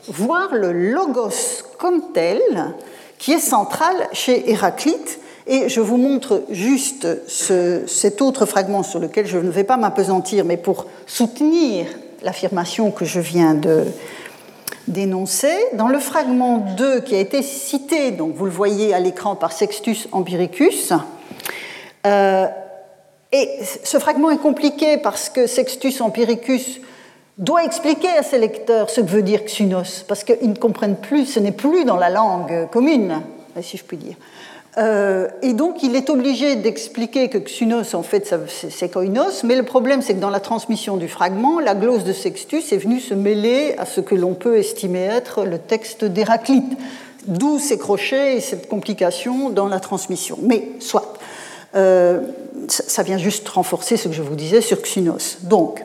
[0.08, 2.42] voir le logos comme tel,
[3.18, 5.20] qui est central chez Héraclite.
[5.46, 10.46] Et je vous montre juste cet autre fragment sur lequel je ne vais pas m'apesantir,
[10.46, 11.88] mais pour soutenir
[12.22, 13.86] l'affirmation que je viens de
[14.88, 15.54] d'énoncer.
[15.74, 19.52] Dans le fragment 2 qui a été cité, donc vous le voyez à l'écran par
[19.54, 20.92] Sextus Empiricus,
[22.06, 22.46] euh,
[23.32, 23.50] et
[23.84, 26.82] ce fragment est compliqué parce que Sextus Empiricus
[27.38, 31.26] doit expliquer à ses lecteurs ce que veut dire xunos, parce qu'ils ne comprennent plus,
[31.26, 33.22] ce n'est plus dans la langue commune,
[33.62, 34.15] si je puis dire.
[34.78, 39.63] Euh, et donc il est obligé d'expliquer que xunos, en fait, c'est koinos, mais le
[39.63, 43.13] problème c'est que dans la transmission du fragment, la glose de Sextus est venue se
[43.13, 46.78] mêler à ce que l'on peut estimer être le texte d'Héraclite,
[47.28, 50.39] d'où ces crochets et cette complication dans la transmission.
[50.41, 51.13] Mais soit,
[51.76, 52.22] euh,
[52.67, 55.38] ça vient juste renforcer ce que je vous disais sur xunos.
[55.43, 55.84] Donc,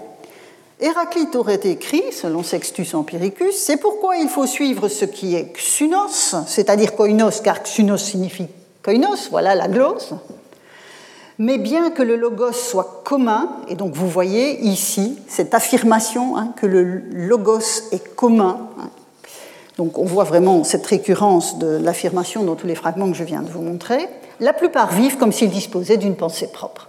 [0.80, 6.36] Héraclite aurait écrit, selon Sextus Empiricus, c'est pourquoi il faut suivre ce qui est xunos,
[6.46, 8.46] c'est-à-dire koinos, car xunos signifie
[8.84, 10.16] koinos, voilà la glose.
[11.40, 16.52] Mais bien que le logos soit commun, et donc vous voyez ici cette affirmation hein,
[16.56, 18.90] que le logos est commun, hein.
[19.78, 23.42] donc on voit vraiment cette récurrence de l'affirmation dans tous les fragments que je viens
[23.42, 26.88] de vous montrer, la plupart vivent comme s'ils disposaient d'une pensée propre.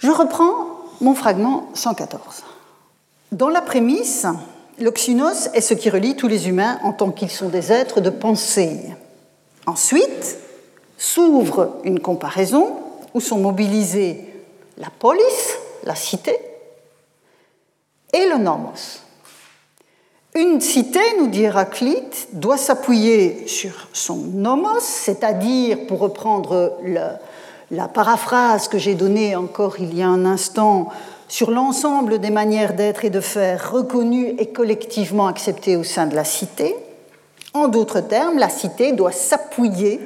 [0.00, 2.44] Je reprends mon fragment 114.
[3.32, 4.26] Dans la prémisse,
[4.78, 8.10] l'oxynos est ce qui relie tous les humains en tant qu'ils sont des êtres de
[8.10, 8.80] pensée.
[9.66, 10.38] Ensuite,
[10.98, 12.76] s'ouvre une comparaison
[13.12, 14.32] où sont mobilisés
[14.78, 16.36] la police, la cité,
[18.12, 19.00] et le nomos.
[20.36, 27.00] Une cité, nous dit Héraclite, doit s'appuyer sur son nomos, c'est-à-dire, pour reprendre le,
[27.74, 30.88] la paraphrase que j'ai donnée encore il y a un instant
[31.28, 36.14] sur l'ensemble des manières d'être et de faire reconnues et collectivement acceptées au sein de
[36.14, 36.76] la cité.
[37.52, 40.00] En d'autres termes, la cité doit s'appuyer,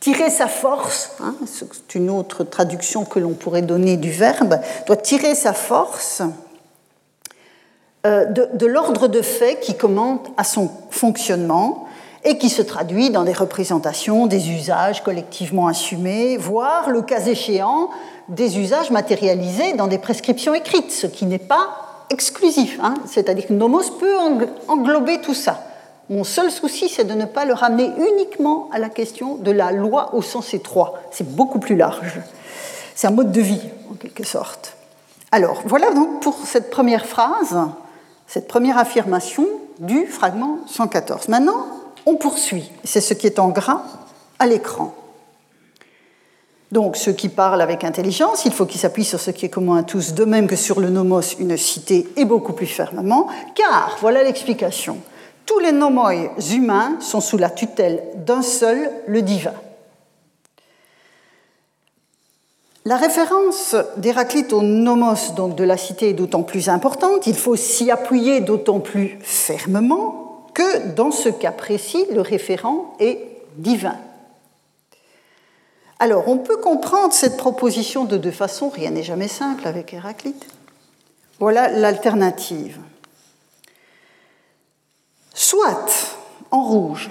[0.00, 4.96] tirer sa force, hein, c'est une autre traduction que l'on pourrait donner du verbe, doit
[4.96, 6.22] tirer sa force
[8.06, 11.85] euh, de, de l'ordre de fait qui commente à son fonctionnement
[12.24, 17.90] et qui se traduit dans des représentations, des usages collectivement assumés, voire, le cas échéant,
[18.28, 21.68] des usages matérialisés dans des prescriptions écrites, ce qui n'est pas
[22.10, 22.78] exclusif.
[22.82, 22.94] Hein.
[23.06, 24.16] C'est-à-dire que nomos peut
[24.68, 25.62] englober tout ça.
[26.08, 29.72] Mon seul souci, c'est de ne pas le ramener uniquement à la question de la
[29.72, 30.94] loi au sens étroit.
[31.10, 32.20] C'est beaucoup plus large.
[32.94, 34.76] C'est un mode de vie, en quelque sorte.
[35.32, 37.58] Alors, voilà donc pour cette première phrase,
[38.28, 39.46] cette première affirmation
[39.80, 41.28] du fragment 114.
[41.28, 41.66] Maintenant,
[42.06, 42.70] on poursuit.
[42.84, 43.82] C'est ce qui est en gras
[44.38, 44.94] à l'écran.
[46.72, 49.78] Donc, ceux qui parlent avec intelligence, il faut qu'ils s'appuient sur ce qui est commun
[49.78, 53.96] à tous, de même que sur le nomos, une cité, et beaucoup plus fermement, car,
[54.00, 54.98] voilà l'explication,
[55.44, 56.12] tous les nomoi
[56.52, 59.54] humains sont sous la tutelle d'un seul, le divin.
[62.84, 67.56] La référence d'Héraclite au nomos donc de la cité est d'autant plus importante, il faut
[67.56, 70.25] s'y appuyer d'autant plus fermement
[70.56, 73.20] que dans ce cas précis, le référent est
[73.58, 73.98] divin.
[75.98, 80.46] Alors, on peut comprendre cette proposition de deux façons, rien n'est jamais simple avec Héraclite.
[81.40, 82.78] Voilà l'alternative.
[85.34, 86.16] Soit,
[86.50, 87.10] en rouge,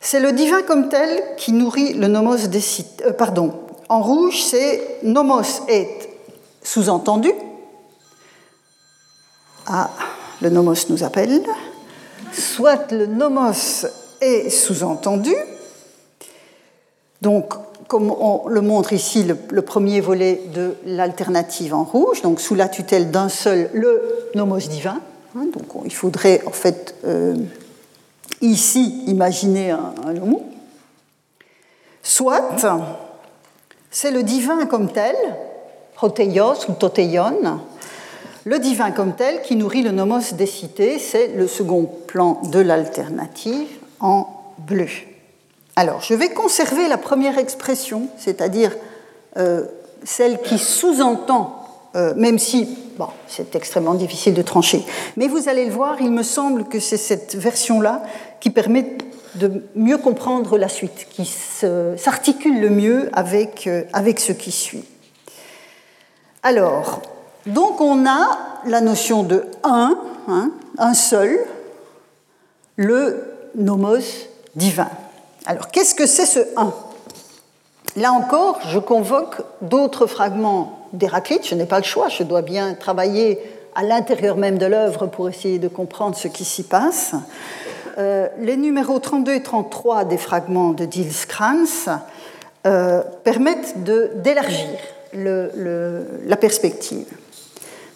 [0.00, 3.06] c'est le divin comme tel qui nourrit le nomos des cités.
[3.06, 6.10] Euh, pardon, en rouge, c'est nomos est
[6.62, 7.32] sous-entendu.
[9.66, 9.88] Ah,
[10.42, 11.42] le nomos nous appelle.
[12.32, 13.86] Soit le nomos
[14.20, 15.34] est sous-entendu,
[17.22, 17.52] donc,
[17.86, 22.68] comme on le montre ici, le, premier volet de l'alternative en rouge, donc sous la
[22.68, 25.00] tutelle d'un seul, le nomos divin.
[25.36, 27.36] Hein, donc, il faudrait en fait euh,
[28.40, 30.14] ici imaginer un, un
[32.02, 32.64] Soit,
[33.90, 35.14] c'est le divin comme tel,
[35.94, 37.62] proteios ou toteion,
[38.44, 42.58] le divin comme tel qui nourrit le nomos des cités, c'est le second plan de
[42.58, 43.68] l'alternative
[44.00, 44.88] en bleu.
[45.76, 48.74] Alors, je vais conserver la première expression, c'est-à-dire
[49.36, 49.64] euh,
[50.04, 54.84] celle qui sous-entend, euh, même si bon, c'est extrêmement difficile de trancher.
[55.16, 58.02] Mais vous allez le voir, il me semble que c'est cette version-là
[58.40, 58.96] qui permet
[59.36, 64.84] de mieux comprendre la suite, qui s'articule le mieux avec, euh, avec ce qui suit.
[66.42, 67.02] Alors,
[67.46, 69.96] donc on a la notion de un,
[70.28, 71.38] hein, un seul,
[72.76, 73.24] le
[73.54, 73.98] nomos
[74.54, 74.88] divin.
[75.46, 76.72] Alors, qu'est-ce que c'est ce 1
[77.96, 81.46] Là encore, je convoque d'autres fragments d'Héraclite.
[81.46, 83.38] Je n'ai pas le choix, je dois bien travailler
[83.74, 87.14] à l'intérieur même de l'œuvre pour essayer de comprendre ce qui s'y passe.
[87.98, 91.88] Euh, les numéros 32 et 33 des fragments de Diels Kranz
[92.66, 94.68] euh, permettent d'élargir
[95.12, 97.06] la perspective.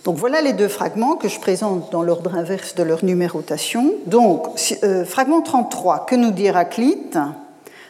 [0.05, 3.95] Donc voilà les deux fragments que je présente dans l'ordre inverse de leur numérotation.
[4.05, 4.49] Donc,
[4.83, 7.19] euh, fragment 33, que nous dit Héraclite?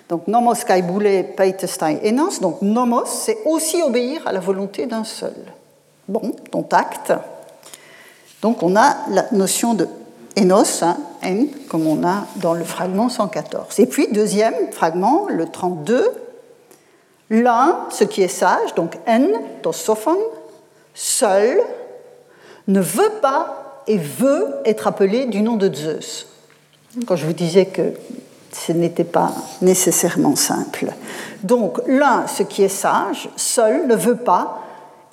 [0.09, 2.41] Donc, nomos kai boule peitestai enos.
[2.41, 5.35] Donc, nomos, c'est aussi obéir à la volonté d'un seul.
[6.07, 7.13] Bon, donc acte.
[8.43, 9.89] Donc, on a la notion de
[10.39, 13.81] enos, hein, n, comme on a dans le fragment 114.
[13.81, 16.13] Et puis, deuxième fragment, le 32,
[17.31, 20.19] l'un, ce qui est sage, donc n, tosophon,
[20.95, 21.61] seul,
[22.69, 26.27] ne veut pas et veut être appelé du nom de Zeus.
[27.07, 27.93] Quand je vous disais que
[28.53, 30.93] ce n'était pas nécessairement simple.
[31.43, 34.63] Donc l'un, ce qui est sage, seul ne veut pas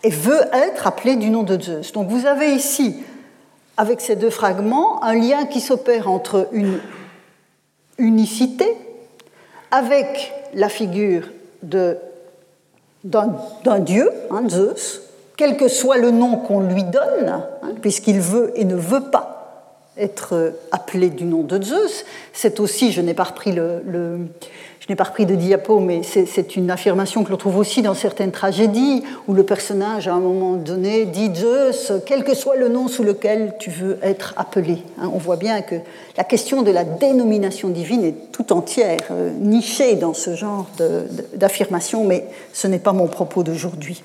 [0.03, 1.91] et veut être appelé du nom de Zeus.
[1.91, 3.03] Donc vous avez ici,
[3.77, 6.79] avec ces deux fragments, un lien qui s'opère entre une
[7.97, 8.67] unicité
[9.71, 11.23] avec la figure
[11.63, 11.97] d'un
[13.79, 15.01] dieu, hein, Zeus,
[15.37, 19.41] quel que soit le nom qu'on lui donne, hein, puisqu'il veut et ne veut pas
[19.97, 22.05] être appelé du nom de Zeus.
[22.33, 23.81] C'est aussi, je n'ai pas repris le,
[24.79, 27.93] je n'ai pas repris de diapo, mais c'est une affirmation que l'on trouve aussi dans
[27.93, 32.67] certaines tragédies où le personnage, à un moment donné, dit Zeus, quel que soit le
[32.67, 34.79] nom sous lequel tu veux être appelé.
[34.99, 35.75] Hein, on voit bien que
[36.17, 40.67] la question de la dénomination divine est tout entière euh, nichée dans ce genre
[41.35, 44.01] d'affirmation, mais ce n'est pas mon propos d'aujourd'hui.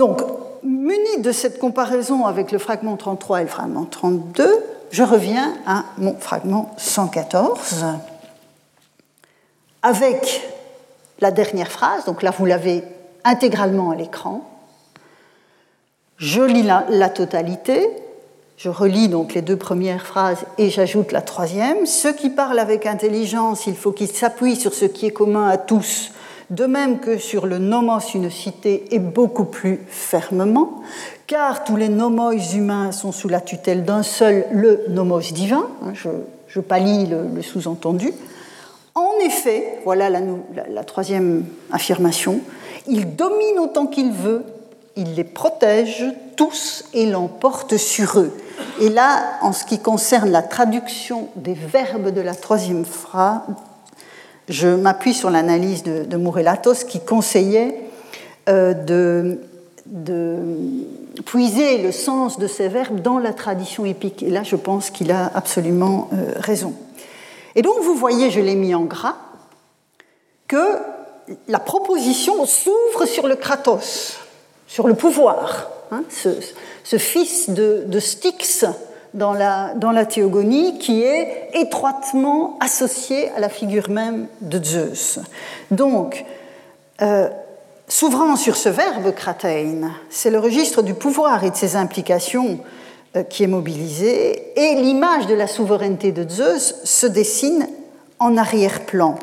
[0.00, 0.22] Donc,
[0.62, 5.84] muni de cette comparaison avec le fragment 33 et le fragment 32, je reviens à
[5.98, 7.84] mon fragment 114
[9.82, 10.48] avec
[11.20, 12.82] la dernière phrase, donc là vous l'avez
[13.24, 14.48] intégralement à l'écran.
[16.16, 17.86] Je lis la, la, totalité,
[18.56, 21.84] je relis donc les deux premières phrases et j'ajoute la troisième.
[21.84, 25.58] Ceux qui parlent avec intelligence, il faut qu'ils s'appuient sur ce qui est commun à
[25.58, 26.10] tous
[26.50, 30.82] de même que sur le nomos une cité et beaucoup plus fermement,
[31.26, 35.66] car tous les nomos humains sont sous la tutelle d'un seul, le nomos divin.
[35.84, 36.08] Hein, je,
[36.48, 38.12] je le, sous-entendu.
[38.96, 42.40] En effet, voilà la, troisième affirmation,
[42.88, 44.42] il domine autant qu'il veut,
[44.96, 46.04] il les protège
[46.36, 48.36] tous et l'emporte sur eux.
[48.80, 53.42] Et là, en ce qui concerne la traduction des verbes de la troisième phrase,
[54.50, 57.74] je m'appuie sur l'analyse de, de qui conseillait
[58.48, 59.38] euh, de,
[61.24, 64.22] puiser le sens de ces verbes dans la tradition épique.
[64.22, 66.74] Et là, je pense qu'il a absolument euh, raison.
[67.54, 69.16] Et donc, vous voyez, je l'ai mis en gras,
[70.48, 70.78] que
[71.48, 74.18] la proposition s'ouvre sur le Kratos,
[74.66, 75.68] sur le pouvoir.
[75.92, 78.64] Hein, ce, fils de, Styx
[79.14, 85.18] dans la, théogonie qui est étroitement associé à la figure même de Zeus.
[85.70, 86.24] Donc,
[87.02, 87.28] euh,
[87.90, 92.60] S'ouvrant sur ce verbe kratein, c'est le registre du pouvoir et de ses implications
[93.16, 97.66] euh, qui est mobilisé, et l'image de la souveraineté de Zeus se dessine
[98.20, 99.16] en arrière-plan.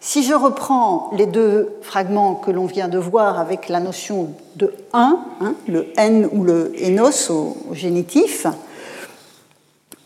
[0.00, 4.74] Si je reprends les deux fragments que l'on vient de voir avec la notion de
[4.92, 8.46] un, hein, le n ou le enos au, génitif,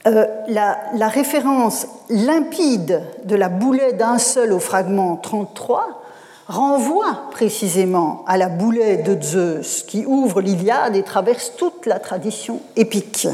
[0.07, 6.03] euh, la, référence limpide de la boulet d'un seul au fragment 33
[6.47, 12.61] renvoie précisément à la boulet de Zeus qui ouvre l'Iliade et traverse toute la tradition
[12.77, 13.27] épique.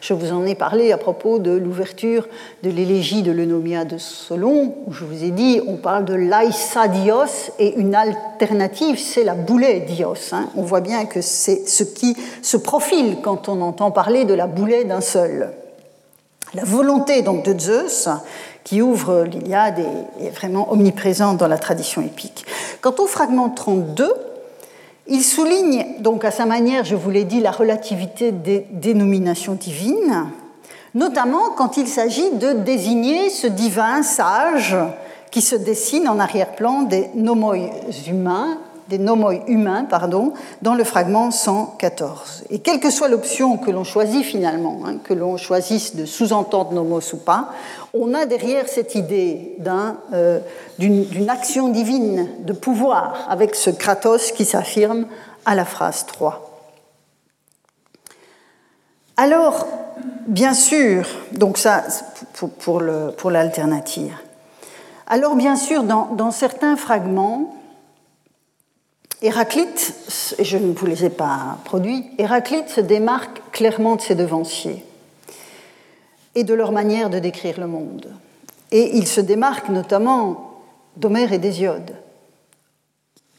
[0.00, 2.26] Je vous en ai parlé à propos de l'ouverture
[2.62, 6.88] de l'élégie de l'Eunomia de Solon, où je vous ai dit, on parle de l'Aïssa
[6.88, 10.32] Dios et une alternative, c'est la boulet Dios.
[10.32, 10.48] Hein.
[10.56, 14.46] On voit bien que c'est ce qui se profile quand on entend parler de la
[14.46, 15.52] boulet d'un seul.
[16.54, 18.08] La volonté donc de Zeus
[18.62, 19.84] qui ouvre l'Iliade
[20.20, 22.46] est, vraiment omniprésente dans la tradition épique.
[22.80, 24.12] Quant au fragment 32,
[25.08, 30.26] il souligne donc à sa manière, je vous l'ai dit, la relativité des dénominations divines,
[30.94, 34.76] notamment quand il s'agit de désigner ce divin sage
[35.30, 37.56] qui se dessine en arrière-plan des nomoi
[38.06, 40.32] humains des nomoi humains pardon,
[40.62, 42.44] dans le fragment 114.
[42.50, 46.72] Et quelle que soit l'option que l'on choisit finalement, hein, que l'on choisisse de sous-entendre
[46.72, 47.50] nomos ou pas,
[47.92, 49.56] on a derrière cette idée
[50.12, 50.40] euh,
[50.78, 55.06] d'une action divine de pouvoir avec ce Kratos qui s'affirme
[55.46, 56.50] à la phrase 3.
[59.16, 59.66] Alors,
[60.26, 61.84] bien sûr, donc ça
[62.66, 62.80] pour,
[63.30, 64.12] l'alternative.
[65.06, 67.54] Alors, bien sûr, dans certains fragments,
[69.22, 69.94] Héraclite,
[70.38, 74.84] je ne vous les ai pas produits, Héraclite se démarque clairement de ses devanciers
[76.34, 78.12] et de leur manière de décrire le monde.
[78.70, 80.60] Et il se démarque notamment
[80.96, 81.96] d'Homère et d'Hésiode.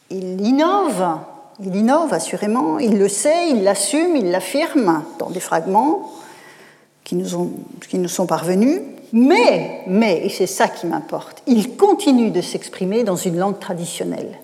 [0.10, 1.20] Il innove,
[1.60, 6.12] il innove assurément, il le sait, il l'assume, il l'affirme dans des fragments
[7.04, 7.54] qui nous,
[7.88, 8.82] qui nous sont parvenus,
[9.14, 14.40] mais, mais, et c'est ça qui m'importe, il continue de s'exprimer dans une langue traditionnelle.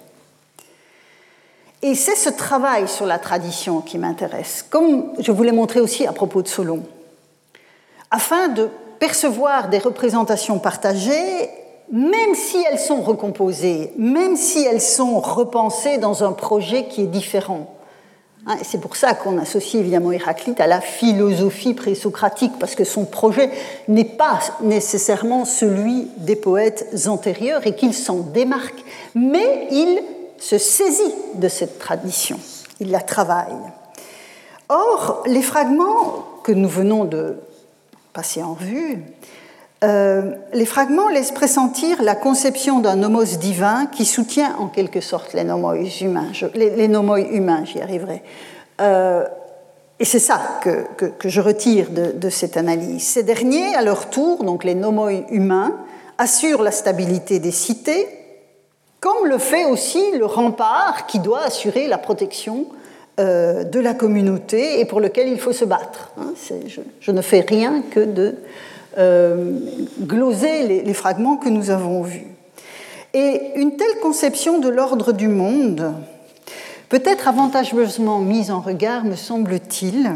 [1.84, 6.06] Et c'est ce travail sur la tradition qui m'intéresse, comme je vous l'ai montré aussi
[6.06, 6.84] à propos de Solon,
[8.12, 8.70] afin de
[9.00, 11.50] percevoir des représentations partagées,
[11.92, 17.08] même si elles sont recomposées, même si elles sont repensées dans un projet qui est
[17.08, 17.76] différent.
[18.46, 23.06] Hein, c'est pour ça qu'on associe évidemment Héraclite à la philosophie présocratique, parce que son
[23.06, 23.50] projet
[23.88, 28.84] n'est pas nécessairement celui des poètes antérieurs et qu'il s'en démarque,
[29.16, 30.00] mais il
[30.42, 32.40] se saisit de cette tradition,
[32.80, 33.56] il la travaille.
[34.70, 37.38] Or, les fragments que nous venons de
[38.12, 39.04] passer en vue,
[39.84, 45.34] euh, les fragments laissent pressentir la conception d'un nomos divin qui soutient en quelque sorte
[45.34, 46.32] les nomoi humains.
[46.56, 48.24] les, nomoi humains, j'y arriverai.
[48.82, 49.26] Euh,
[50.00, 53.04] et c'est ça que, que, je retire de, de, cette analyse.
[53.04, 55.76] Ces derniers, à leur tour, donc les nomoi humains,
[56.18, 58.08] assurent la stabilité des cités,
[59.02, 62.68] comme le fait aussi le rempart qui doit assurer la protection
[63.20, 66.12] euh, de la communauté et pour lequel il faut se battre.
[66.18, 66.34] Hein.
[67.02, 68.36] Je, ne fais rien que de
[68.98, 69.60] euh,
[70.02, 72.28] gloser les, fragments que nous avons vus.
[73.14, 75.94] Et une telle conception de l'ordre du monde
[76.88, 80.14] peut être avantageusement mise en regard, me semble-t-il,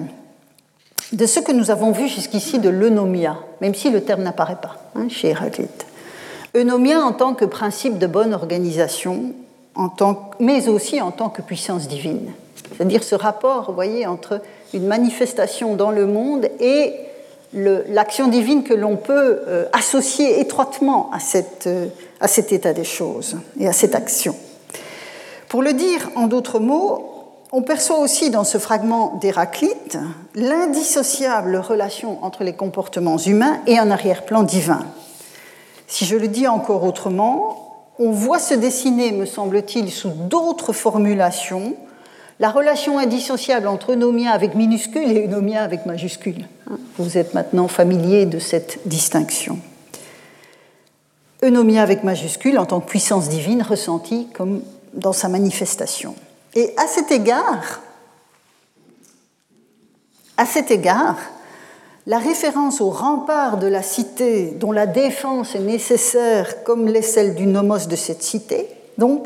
[1.11, 4.77] de ce que nous avons vu jusqu'ici de l'eunomia, même si le terme n'apparaît pas
[4.95, 5.85] hein, chez Héraclite.
[6.55, 9.33] Eunomia en tant que principe de bonne organisation,
[10.39, 12.31] mais aussi en tant que puissance divine.
[12.75, 14.41] C'est-à-dire ce rapport, voyez, entre
[14.73, 16.93] une manifestation dans le monde et
[17.53, 21.09] l'action divine que l'on peut euh, associer étroitement
[21.67, 21.87] euh,
[22.19, 24.35] à cet état des choses et à cette action.
[25.47, 27.11] Pour le dire en d'autres mots,
[27.51, 29.97] on perçoit aussi dans ce fragment d'Héraclite
[30.33, 34.85] l'indissociable relation entre les comportements humains et un arrière-plan divin.
[35.87, 41.75] Si je le dis encore autrement, on voit se dessiner, me semble-t-il, sous d'autres formulations,
[42.39, 46.47] la relation indissociable entre eunomia avec minuscule et eunomia avec majuscule.
[46.97, 49.59] Vous êtes maintenant familier de cette distinction.
[51.43, 54.61] Eunomia avec majuscule en tant que puissance divine ressentie comme
[54.93, 56.15] dans sa manifestation.
[56.55, 57.81] Et à cet égard,
[60.37, 61.17] à cet égard,
[62.07, 67.35] la référence au rempart de la cité dont la défense est nécessaire comme l'est celle
[67.35, 69.25] du nomos de cette cité, donc,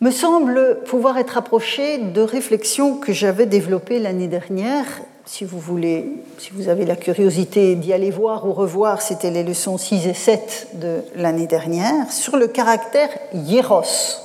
[0.00, 4.84] me semble pouvoir être approchée de réflexions que j'avais développées l'année dernière.
[5.24, 9.44] Si vous voulez, si vous avez la curiosité d'y aller voir ou revoir, c'était les
[9.44, 14.18] leçons 6 et 7 de l'année dernière, sur le caractère hieros.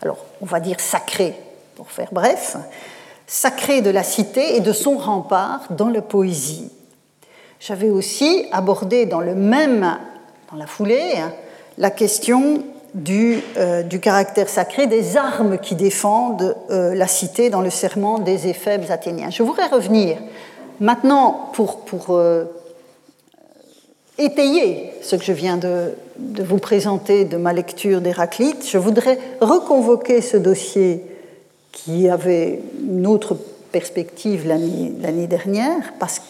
[0.00, 1.34] Alors, on va dire sacré,
[1.76, 2.56] pour faire bref,
[3.26, 6.70] sacré de la cité et de son rempart dans la poésie.
[7.60, 9.98] J'avais aussi abordé dans le même,
[10.50, 11.14] dans la foulée,
[11.76, 12.62] la question
[12.94, 18.18] du, euh, du caractère sacré des armes qui défendent euh, la cité dans le serment
[18.18, 19.30] des éphèbes athéniens.
[19.30, 20.18] Je voudrais revenir
[20.80, 22.44] maintenant pour, pour euh,
[24.18, 28.68] étayer ce que je viens de, de, vous présenter de ma lecture d'Héraclite.
[28.68, 31.04] Je voudrais reconvoquer ce dossier
[31.72, 33.36] qui avait une autre
[33.72, 36.20] perspective l'année dernière parce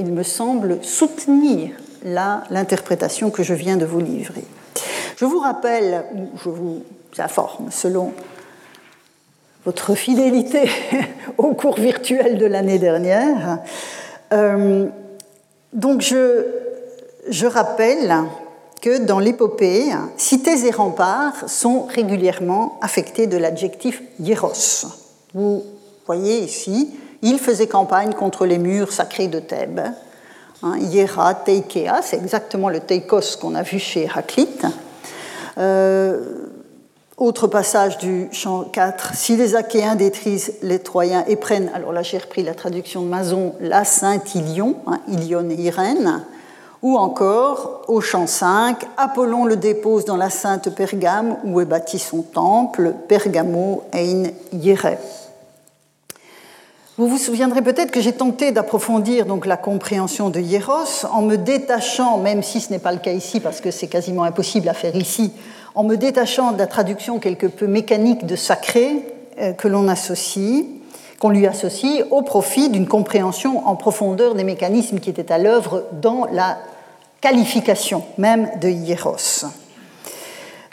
[0.00, 1.72] qu'il me semble soutenir
[2.02, 4.44] l'interprétation que je viens de vous livrer.
[5.18, 6.82] Je vous rappelle, ou je vous
[7.18, 8.14] informe, selon
[9.66, 10.70] votre fidélité
[11.38, 13.58] au cours virtuel de l'année dernière,
[14.32, 14.86] euh,
[15.74, 16.46] donc je,
[17.28, 18.14] je rappelle
[18.80, 19.84] que dans l'épopée,
[20.16, 24.86] cités et remparts sont régulièrement affectés de l'adjectif hieros.
[25.34, 25.62] Vous
[26.06, 26.88] voyez ici,
[27.22, 29.80] il faisait campagne contre les murs sacrés de Thèbes.
[30.62, 34.66] Hein, hiera, teikea, c'est exactement le teikos qu'on a vu chez Héraclite.
[35.58, 36.50] Euh,
[37.16, 39.14] autre passage du chant 4.
[39.14, 43.08] Si les Achéens détruisent les Troyens et prennent, alors là j'ai repris la traduction de
[43.08, 46.24] Mazon, la Sainte-Ilion, hein, Ilion et Irène,
[46.82, 51.98] ou encore au chant 5, Apollon le dépose dans la Sainte Pergame où est bâti
[51.98, 54.96] son temple, Pergamo ein Hieré.
[57.00, 61.36] Vous vous souviendrez peut-être que j'ai tenté d'approfondir donc la compréhension de Hieros en me
[61.36, 64.74] détachant, même si ce n'est pas le cas ici parce que c'est quasiment impossible à
[64.74, 65.32] faire ici,
[65.74, 69.02] en me détachant de la traduction quelque peu mécanique de sacré
[69.40, 70.66] euh, que l'on associe,
[71.18, 75.84] qu'on lui associe au profit d'une compréhension en profondeur des mécanismes qui étaient à l'œuvre
[76.02, 76.58] dans la
[77.22, 79.46] qualification même de Hieros.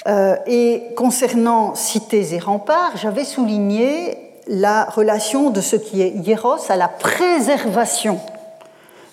[0.07, 6.69] Euh, et concernant cités et remparts, j'avais souligné la relation de ce qui est hieros
[6.69, 8.19] à la préservation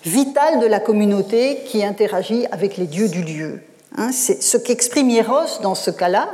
[0.03, 3.61] vitale de la communauté qui interagit avec les dieux du lieu.
[3.97, 6.29] Hein, c'est ce qu'exprime hieros dans ce cas-là,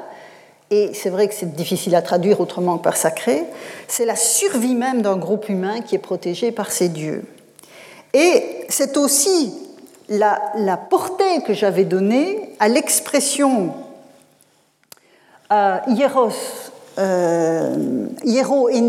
[0.70, 3.44] et c'est vrai que c'est difficile à traduire autrement que par sacré,
[3.88, 7.24] c'est la survie même d'un groupe humain qui est protégé par ces dieux.
[8.14, 9.54] Et c'est aussi
[10.10, 13.74] la, portée que j'avais donnée à l'expression
[15.52, 18.82] euh, hieros euh, Hiero et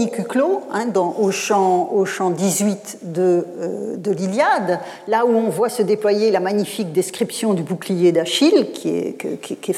[0.72, 5.68] hein, dans, au, chant, au chant 18 de, euh, de l'Iliade, là où on voit
[5.68, 9.70] se déployer la magnifique description du bouclier d'Achille qui est, que,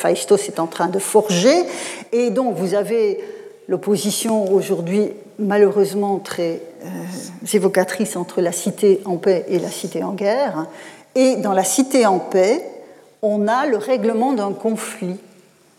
[0.48, 1.64] est en train de forger,
[2.12, 3.20] et donc vous avez
[3.68, 6.88] l'opposition aujourd'hui malheureusement très euh,
[7.52, 10.66] évocatrice entre la cité en paix et la cité en guerre,
[11.14, 12.62] et dans la cité en paix,
[13.20, 15.16] on a le règlement d'un conflit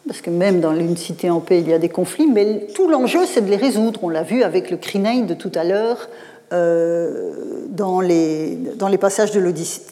[0.07, 2.87] parce que même dans une cité en paix, il y a des conflits, mais tout
[2.87, 3.99] l'enjeu, c'est de les résoudre.
[4.03, 6.09] On l'a vu avec le Crinein de tout à l'heure
[6.53, 7.33] euh,
[7.69, 8.57] dans, les,
[8.99, 9.41] passages de,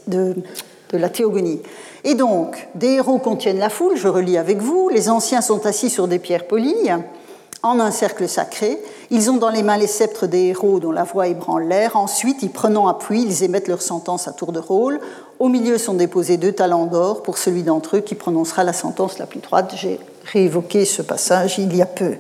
[0.08, 0.36] de,
[0.92, 1.62] de la théogonie.
[2.04, 5.90] Et donc, des héros contiennent la foule, je relis avec vous, les anciens sont assis
[5.90, 6.92] sur des pierres polies,
[7.64, 8.78] en un cercle sacré.
[9.10, 11.96] Ils ont dans les mains les sceptres des héros dont la voix ébranle l'air.
[11.96, 15.00] Ensuite, y prenant appui, ils émettent leur sentence à tour de rôle.
[15.40, 19.18] Au milieu sont déposés deux talents d'or pour celui d'entre eux qui prononcera la sentence
[19.18, 19.74] la plus droite.
[19.78, 20.00] J'ai
[20.32, 22.16] réévoqué ce passage il y a peu.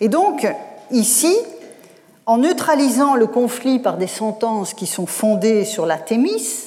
[0.00, 0.46] Et donc,
[0.90, 1.34] ici,
[2.26, 6.64] en neutralisant le conflit par des sentences qui sont fondées sur la thémis,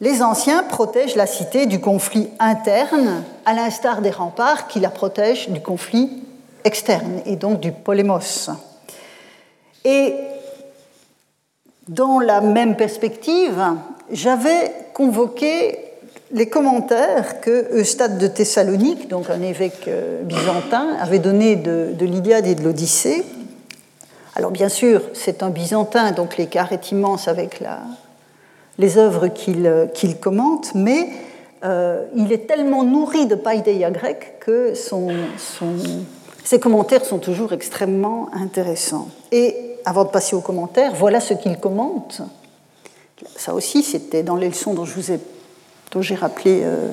[0.00, 5.48] les anciens protègent la cité du conflit interne, à l'instar des remparts qui la protègent
[5.48, 6.22] du conflit
[6.66, 8.50] externe et donc du polémos.
[9.84, 10.14] Et
[11.88, 13.62] dans la même perspective,
[14.10, 15.78] j'avais convoqué
[16.32, 22.04] les commentaires que Eustade de Thessalonique, donc un évêque euh, byzantin, avait donné de, de
[22.04, 23.24] l'Iliade et de l'Odyssée,
[24.34, 27.62] Alors bien sûr, c'est un byzantin, donc l'écart est immense avec
[28.76, 31.08] les œuvres qu'il commente, mais
[31.64, 35.08] euh, il est tellement nourri de païdéia grecque que son,
[36.46, 39.08] ses commentaires sont toujours extrêmement intéressants.
[39.32, 42.22] Et avant de passer aux commentaires, voilà ce qu'il commente.
[43.34, 44.84] Ça aussi, c'était dans les leçons dont
[46.02, 46.88] j'ai rappelé euh,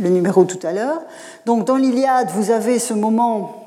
[0.00, 1.00] le, numéro tout à l'heure.
[1.46, 3.64] Donc dans l'Iliade, vous avez ce moment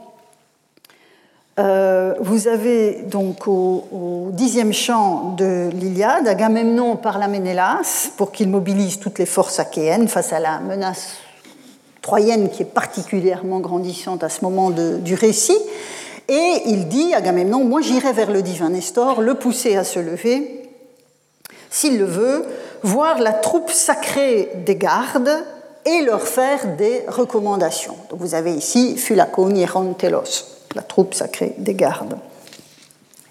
[1.60, 8.50] euh, vous avez donc au, dixième chant de l'Iliade, Agamemnon parle à Ménélas pour qu'il
[8.50, 11.18] mobilise toutes les forces achéennes face à la menace
[12.02, 15.58] troyenne qui est particulièrement grandissante à ce moment du récit.
[16.28, 20.70] Et il dit, Agamemnon, moi j'irai vers le divin Nestor, le pousser à se lever,
[21.70, 22.46] s'il le veut,
[22.84, 25.32] voir la troupe sacrée des gardes
[25.86, 27.96] et leur faire des recommandations.
[28.10, 32.18] Donc vous avez ici Hieron, Telos la troupe sacrée des gardes.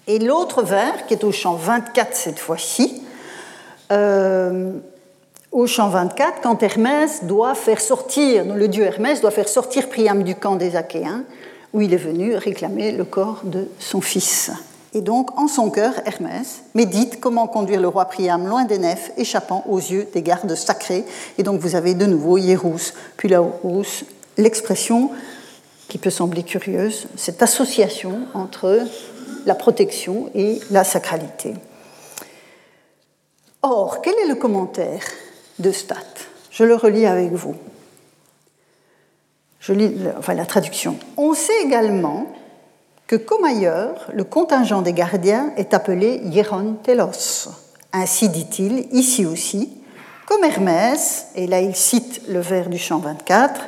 [0.07, 3.01] Et l'autre vers, qui est au chant 24 cette fois-ci,
[3.91, 4.73] euh,
[5.51, 10.23] au chant 24, quand Hermès doit faire sortir, le dieu Hermès doit faire sortir Priam
[10.23, 11.23] du camp des Achéens,
[11.73, 14.51] où il est venu réclamer le corps de son fils.
[14.93, 19.11] Et donc, en son cœur, Hermès médite comment conduire le roi Priam loin des nefs,
[19.17, 21.05] échappant aux yeux des gardes sacrés.
[21.37, 24.05] Et donc, vous avez de nouveau Hierous, puis Laurus,
[24.37, 25.11] l'expression
[25.87, 28.79] qui peut sembler curieuse, cette association entre
[29.45, 31.55] la protection et la sacralité.
[33.61, 35.01] Or, quel est le commentaire
[35.59, 35.95] de Stat
[36.51, 37.55] Je le relis avec vous.
[39.59, 40.97] Je lis enfin, la traduction.
[41.17, 42.27] On sait également
[43.07, 47.49] que, comme ailleurs, le contingent des gardiens est appelé Hieron Telos.
[47.93, 49.69] Ainsi dit-il ici aussi,
[50.25, 53.61] comme Hermès, et là il cite le vers du chant 24,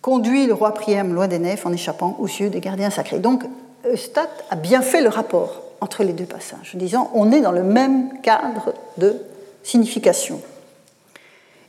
[0.00, 3.18] conduit le roi Priam loin des nefs en échappant aux yeux des gardiens sacrés.
[3.18, 3.44] Donc
[3.86, 7.52] Eustat a bien fait le rapport entre les deux passages, en disant on est dans
[7.52, 9.16] le même cadre de
[9.62, 10.40] signification.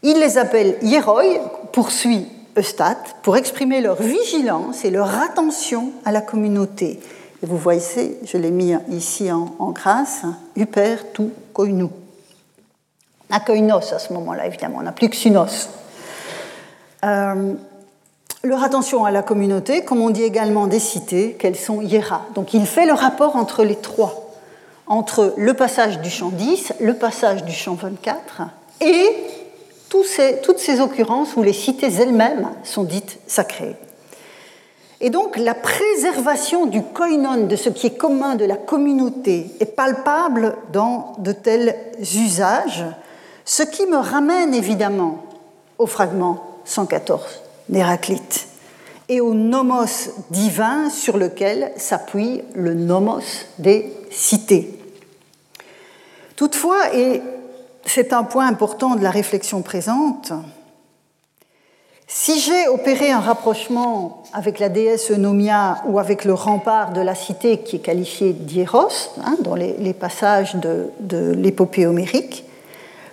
[0.03, 1.23] Il les appelle hieroi,
[1.71, 2.27] poursuit
[2.57, 6.99] Eustat, pour exprimer leur vigilance et leur attention à la communauté.
[7.43, 10.23] Et vous voyez, je l'ai mis ici en, grâce,
[10.55, 11.23] Huper tu
[11.53, 11.87] koinu.
[13.29, 15.69] On koinos à ce moment-là, évidemment, on n'a plus que sunos.
[17.05, 17.53] Euh,
[18.43, 22.25] leur attention à la communauté, comme on dit également des cités, qu'elles sont hiéra.
[22.33, 24.31] Donc il fait le rapport entre les trois,
[24.87, 28.41] entre le passage du chant 10, le passage du chant 24
[28.81, 29.15] et
[29.91, 33.75] toutes ces occurrences où les cités elles-mêmes sont dites sacrées.
[35.01, 39.75] Et donc la préservation du koinon, de ce qui est commun de la communauté, est
[39.75, 42.85] palpable dans de tels usages,
[43.43, 45.23] ce qui me ramène évidemment
[45.77, 48.47] au fragment 114 d'Héraclite
[49.09, 54.77] et au nomos divin sur lequel s'appuie le nomos des cités.
[56.35, 57.21] Toutefois, et
[57.85, 60.33] c'est un point important de la réflexion présente,
[62.13, 67.15] si j'ai opéré un rapprochement avec la déesse Eunomia ou avec le rempart de la
[67.15, 68.89] cité qui est qualifié d'Hieros,
[69.23, 72.43] hein, dans les, passages de, de l'épopée homérique,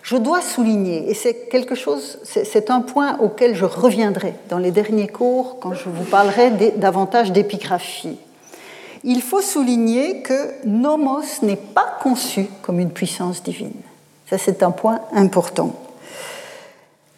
[0.02, 4.70] je dois souligner, et c'est quelque chose, c'est un point auquel je reviendrai dans les
[4.70, 8.18] derniers cours quand je vous parlerai davantage d'épigraphie.
[9.04, 13.70] Il faut souligner que nomos n'est pas conçu comme une puissance divine.
[14.28, 15.72] Ça, c'est un point important.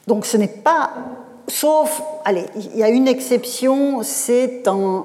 [0.07, 0.91] Donc, ce n'est pas,
[1.49, 5.05] sauf, allez, il y a une exception, c'est un,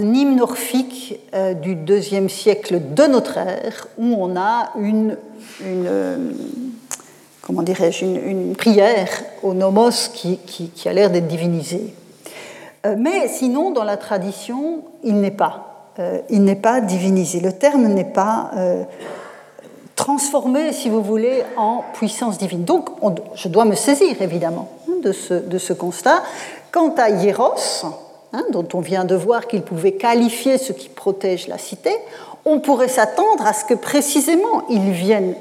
[0.00, 5.16] hymne orphique euh, du deuxième siècle de notre ère, où on a une,
[7.42, 10.38] comment dirais-je, une, prière au nomos qui,
[10.86, 11.94] a l'air d'être divinisé.
[12.86, 15.90] Euh, mais sinon, dans la tradition, il n'est pas.
[15.98, 17.40] Euh, il n'est pas divinisé.
[17.40, 18.50] Le terme n'est pas
[19.96, 22.64] transformé, si vous voulez, en puissance divine.
[22.64, 22.90] Donc,
[23.34, 24.68] je dois me saisir, évidemment,
[25.02, 26.22] de ce, de ce constat.
[26.70, 27.86] Quant à Hieros,
[28.32, 31.90] hein, dont on vient de voir qu'il pouvait qualifier ce qui protège la cité,
[32.44, 35.34] on pourrait s'attendre à ce que précisément il vienne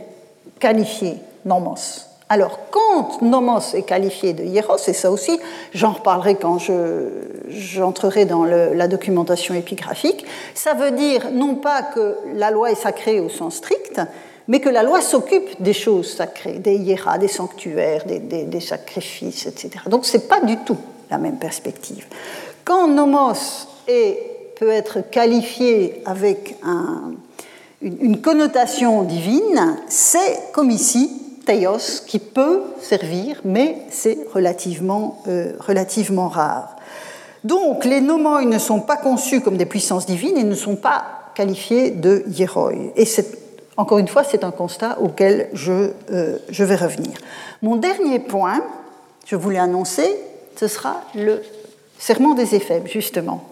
[0.60, 2.08] qualifier nomos.
[2.30, 5.38] Alors, quand nomos est qualifié de hieros, et ça aussi,
[5.74, 6.60] j'en reparlerai quand
[7.50, 13.20] j'entrerai dans la documentation épigraphique, ça veut dire non pas que la loi est sacrée
[13.20, 14.00] au sens strict,
[14.52, 19.86] mais que la loi s'occupe des choses sacrées, des hieras, des sanctuaires, des, sacrifices, etc.
[19.88, 20.76] Donc, ce n'est pas du tout
[21.10, 22.06] la même perspective.
[22.66, 26.58] Quand nomos peut être qualifié avec
[27.82, 31.10] une connotation divine, c'est comme ici
[31.46, 36.76] teios qui peut servir, mais c'est relativement, euh, relativement rare.
[37.46, 41.04] Donc les nomoi ne sont pas conçus comme des puissances divines et ne sont pas
[41.34, 42.74] qualifié de hieroi.
[42.96, 43.06] Et
[43.78, 47.14] encore une fois, c'est un constat auquel je, euh, je vais revenir.
[47.62, 48.62] Mon dernier point,
[49.26, 50.10] je voulais annoncer,
[50.58, 51.42] ce sera le
[51.98, 53.44] serment des éphèbes, justement.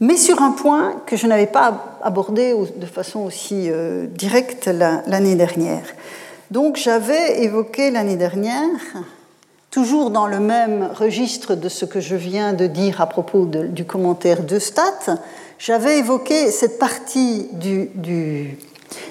[0.00, 5.36] Mais sur un point que je n'avais pas abordé de façon aussi euh, directe l'année
[5.36, 5.86] dernière.
[6.50, 8.68] Donc j'avais évoqué l'année dernière,
[9.70, 13.84] toujours dans le même registre de ce que je viens de dire à propos du
[13.84, 15.18] commentaire de Stat,
[15.58, 17.90] j'avais évoqué cette partie du,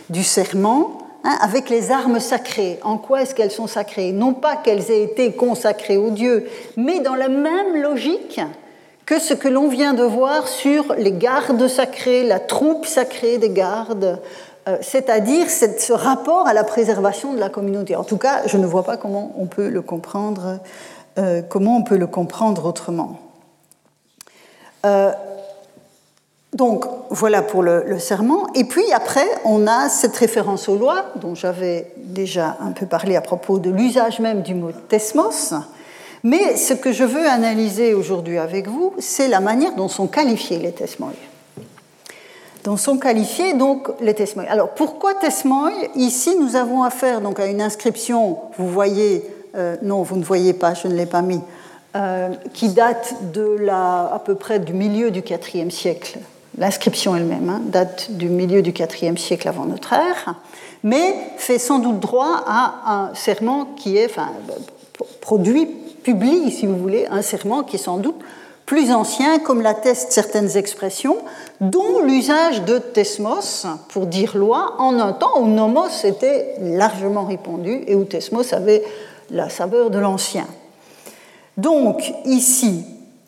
[0.09, 2.79] du, serment hein, avec les armes sacrées.
[2.83, 4.11] En quoi est-ce qu'elles sont sacrées?
[4.11, 8.39] Non pas qu'elles aient été consacrées au Dieu, mais dans la même logique
[9.05, 13.51] que ce que l'on vient de voir sur les gardes sacrés, la troupe sacrée des
[13.51, 14.19] gardes,
[14.67, 17.95] euh, c'est-à-dire ce rapport à la préservation de la communauté.
[17.95, 20.59] En tout cas, je ne vois pas comment on peut le comprendre,
[21.19, 23.19] euh, comment on peut le comprendre autrement.
[24.85, 25.11] Euh,
[26.55, 28.47] donc voilà pour le, serment.
[28.55, 33.17] Et puis après, on a cette référence aux lois, dont j'avais déjà un peu parlé
[33.17, 35.53] à propos de l'usage même du mot tesmos.
[36.23, 40.57] Mais ce que je veux analyser aujourd'hui avec vous, c'est la manière dont sont qualifiés
[40.57, 41.09] les tesmoi.
[42.63, 44.45] Dont sont qualifiés donc les tesmoi.
[44.47, 50.03] Alors pourquoi tesmoi Ici, nous avons affaire donc à une inscription, vous voyez, euh, non,
[50.03, 51.41] vous ne voyez pas, je ne l'ai pas mis,
[51.97, 56.19] euh, qui date de la, à peu près du milieu du IVe siècle
[56.57, 60.35] L'inscription elle-même hein, date du milieu du IVe siècle avant notre ère,
[60.83, 64.29] mais fait sans doute droit à un serment qui est, enfin,
[65.19, 65.65] produit,
[66.03, 68.15] publie, si vous voulez, un serment qui est sans doute
[68.65, 71.17] plus ancien, comme l'attestent certaines expressions,
[71.61, 77.83] dont l'usage de tesmos pour dire loi en un temps où nomos était largement répandu
[77.85, 78.83] et où tesmos avait
[79.29, 80.47] la saveur de l'ancien.
[81.57, 82.85] Donc ici,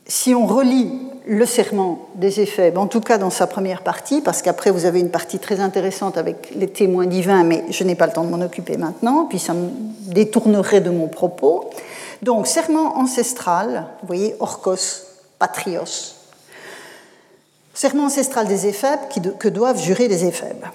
[0.08, 0.92] si on relit
[1.28, 5.00] le serment des éphèbes, en tout cas dans sa première partie, parce qu'après vous avez
[5.00, 8.30] une partie très intéressante avec les témoins divins, mais je n'ai pas le temps de
[8.30, 9.70] m'en occuper maintenant, puis ça me
[10.14, 11.70] détournerait de mon propos.
[12.22, 15.06] Donc, serment ancestral, vous voyez, orkos,
[15.38, 16.16] patrios.
[17.74, 19.00] Serment ancestral des éphèbes
[19.38, 20.66] que doivent jurer les éphèbes.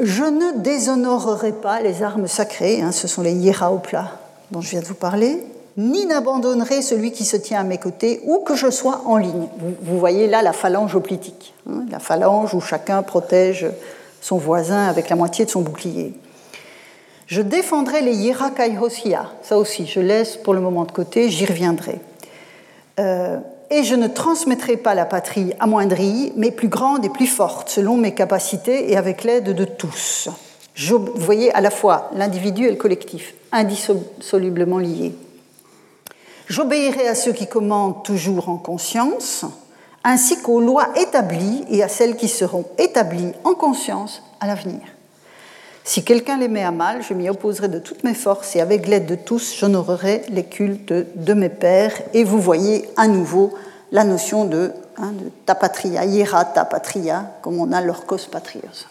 [0.00, 4.10] Je ne déshonorerai pas les armes sacrées, hein, ce sont les hiéraoplas
[4.50, 5.42] dont je viens de vous parler,
[5.76, 9.48] ni n'abandonnerai celui qui se tient à mes côtés, ou que je sois en ligne.
[9.82, 13.66] Vous, voyez là la phalange hoplitique, hein, la phalange où chacun protège
[14.20, 16.14] son voisin avec la moitié de son bouclier.
[17.26, 22.00] Je défendrai les Yerakaihosia, ça aussi, je laisse pour le moment de côté, j'y reviendrai.
[23.00, 23.38] Euh,
[23.70, 27.96] et je ne transmettrai pas la patrie amoindrie, mais plus grande et plus forte, selon
[27.96, 30.28] mes capacités et avec l'aide de tous.
[30.76, 35.14] vous voyez à la fois l'individu et le collectif, indissolublement liés.
[36.48, 39.44] J'obéirai à ceux qui commandent toujours en conscience,
[40.04, 44.80] ainsi qu'aux lois établies et à celles qui seront établies en conscience à l'avenir.
[45.86, 48.86] Si quelqu'un les met à mal, je m'y opposerai de toutes mes forces et avec
[48.86, 51.94] l'aide de tous, j'honorerai les cultes de mes pères.
[52.14, 53.52] Et vous voyez à nouveau
[53.92, 58.86] la notion de, hein, de tapatria, hiera tapatria, comme on a l'orcos patrios.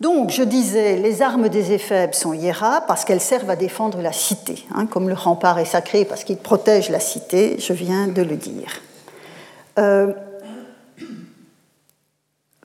[0.00, 4.12] Donc, je disais, les armes des éphèbes sont hiera parce qu'elles servent à défendre la
[4.12, 8.22] cité, hein, comme le rempart est sacré parce qu'il protège la cité, je viens de
[8.22, 8.80] le dire.
[9.78, 10.12] Euh,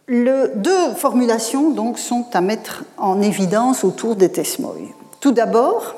[0.08, 4.76] deux formulations donc, sont à mettre en évidence autour des tesmoi.
[5.20, 5.96] Tout d'abord,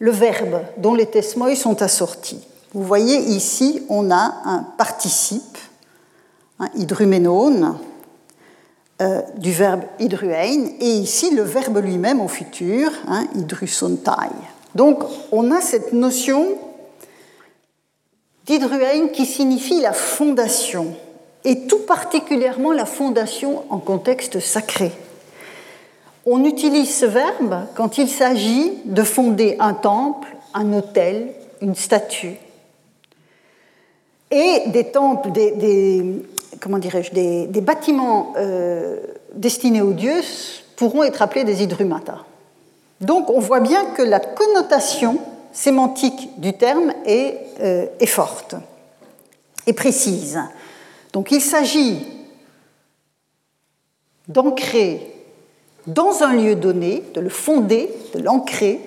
[0.00, 2.44] le verbe dont les tesmoi sont assortis.
[2.72, 5.58] Vous voyez ici, on a un participe,
[6.58, 7.76] un hydruménone,
[9.00, 14.28] euh, du verbe hydruein, et ici le verbe lui-même au futur, hein, hydrusontai.
[14.74, 16.58] Donc on a cette notion
[18.46, 20.94] d'hydruein qui signifie la fondation,
[21.44, 24.92] et tout particulièrement la fondation en contexte sacré.
[26.26, 31.32] On utilise ce verbe quand il s'agit de fonder un temple, un hôtel,
[31.62, 32.36] une statue.
[34.30, 36.04] Et des temples, des,
[36.60, 38.98] comment dirais-je, des, bâtiments euh,
[39.34, 40.20] destinés aux dieux
[40.76, 42.24] pourront être appelés des hydrumata.
[43.00, 45.18] Donc on voit bien que la connotation
[45.52, 48.54] sémantique du terme est, euh, est forte
[49.66, 50.40] et précise.
[51.12, 52.06] Donc il s'agit
[54.28, 55.12] d'ancrer
[55.86, 58.80] dans un lieu donné, de le fonder, de l'ancrer,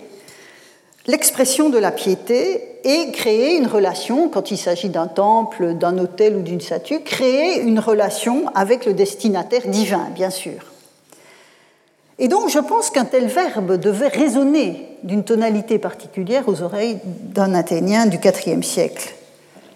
[1.08, 6.36] l'expression de la piété et créer une relation, quand il s'agit d'un temple, d'un hôtel
[6.36, 10.74] ou d'une statue, créer une relation avec le destinataire divin, bien sûr.
[12.20, 17.54] Et donc je pense qu'un tel verbe devait résonner d'une tonalité particulière aux oreilles d'un
[17.54, 19.14] Athénien du IVe siècle.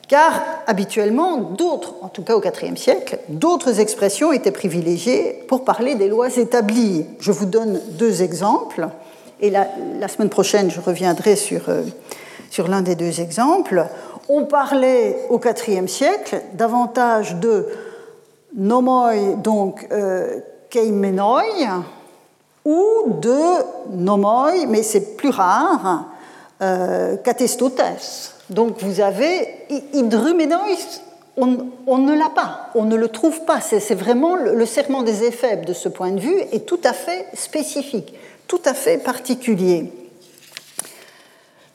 [0.08, 5.96] car habituellement, d'autres, en tout cas au IVe siècle, d'autres expressions étaient privilégiées pour parler
[5.96, 7.06] des lois établies.
[7.20, 8.88] Je vous donne deux exemples,
[9.40, 11.84] et la, semaine prochaine, je reviendrai sur, euh,
[12.50, 13.86] sur l'un des deux exemples.
[14.30, 17.68] On parlait au IVe siècle davantage de
[18.56, 21.44] nomoi, donc euh, keimenoi,
[22.66, 26.06] ou de nomoi, mais c'est plus rare,
[26.62, 28.34] euh, katestotes.
[28.50, 29.48] Donc vous avez
[29.94, 30.66] hydrumenois,
[31.38, 33.62] on, ne l'a pas, on ne le trouve pas.
[33.62, 37.28] C'est vraiment le, serment des éphèbes de ce point de vue est tout à fait
[37.34, 38.16] spécifique,
[38.48, 39.92] tout à fait particulier.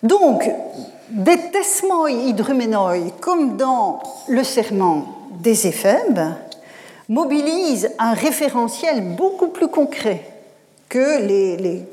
[0.02, 0.50] Donc,
[1.10, 5.06] des tesmoi hydrumenoi, comme dans le serment
[5.40, 6.20] des éphèbes,
[7.08, 10.26] mobilisent un référentiel beaucoup plus concret
[10.88, 11.86] que les, les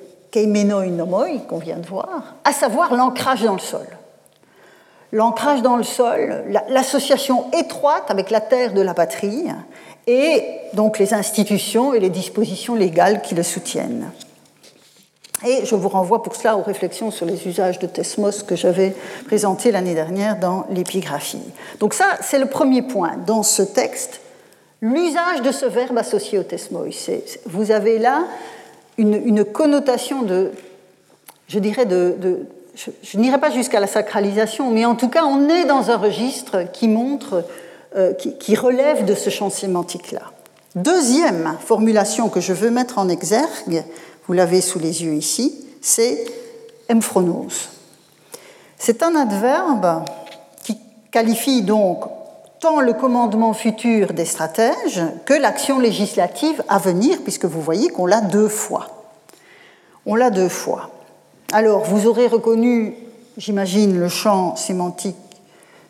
[0.46, 3.88] nomoi qu'on vient de voir, à savoir l'ancrage dans le sol
[5.12, 9.46] l'ancrage dans le sol, l'association étroite avec la terre de la patrie
[10.08, 14.12] et donc les institutions et les dispositions légales qui le soutiennent.
[15.46, 18.94] Et je vous renvoie pour cela aux réflexions sur les usages de Thesmos que j'avais
[19.26, 21.42] présentées l'année dernière dans l'épigraphie.
[21.80, 24.20] Donc ça, c'est le premier point dans ce texte,
[24.82, 27.10] l'usage de ce verbe associé au Thesmos.
[27.46, 28.26] Vous avez là
[28.98, 30.52] une, connotation de,
[31.48, 32.46] je dirais, de
[33.04, 36.72] je, n'irai pas jusqu'à la sacralisation, mais en tout cas, on est dans un registre
[36.72, 37.44] qui montre,
[37.96, 40.22] euh, qui, relève de ce champ sémantique-là.
[40.76, 43.84] Deuxième formulation que je veux mettre en exergue,
[44.30, 46.24] vous l'avez sous les yeux ici, c'est
[46.88, 47.70] emphronos.
[48.78, 50.06] C'est un adverbe
[50.64, 50.78] qui
[51.10, 52.04] qualifie donc
[52.60, 58.06] tant le commandement futur des stratèges que l'action législative à venir, puisque vous voyez qu'on
[58.06, 59.08] l'a deux fois.
[60.06, 60.92] On l'a deux fois.
[61.52, 62.94] Alors, vous aurez reconnu,
[63.36, 65.18] j'imagine, le champ sémantique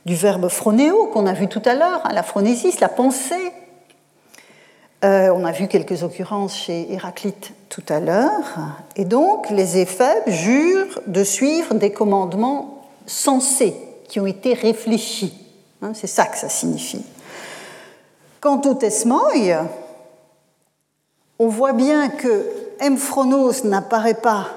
[0.06, 3.52] du verbe phronéo qu'on a vu tout à l'heure, hein, la phronésis, la pensée.
[5.04, 8.58] Euh, on a vu quelques occurrences chez Héraclite tout à l'heure.
[8.96, 13.76] Et donc, les éphèbes jurent de suivre des commandements sensés,
[14.08, 15.34] qui ont été réfléchis.
[15.82, 17.06] Hein, c'est ça que ça signifie.
[18.42, 19.32] Quant au tesmoi,
[21.38, 22.46] on voit bien que
[22.82, 24.48] emphronos n'apparaît pas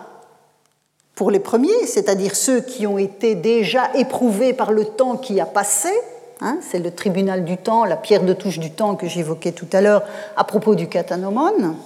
[1.15, 5.47] pour les premiers, c'est-à-dire ceux qui ont été déjà éprouvés par le temps qui a
[5.47, 5.93] passé,
[6.41, 9.69] hein, c'est le tribunal du temps, la pierre de touche du temps que j'évoquais tout
[9.73, 10.03] à l'heure
[10.37, 11.77] à propos du catanomone.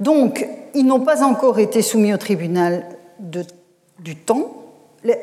[0.00, 2.84] Donc, ils n'ont pas encore été soumis au tribunal
[3.18, 4.52] du temps.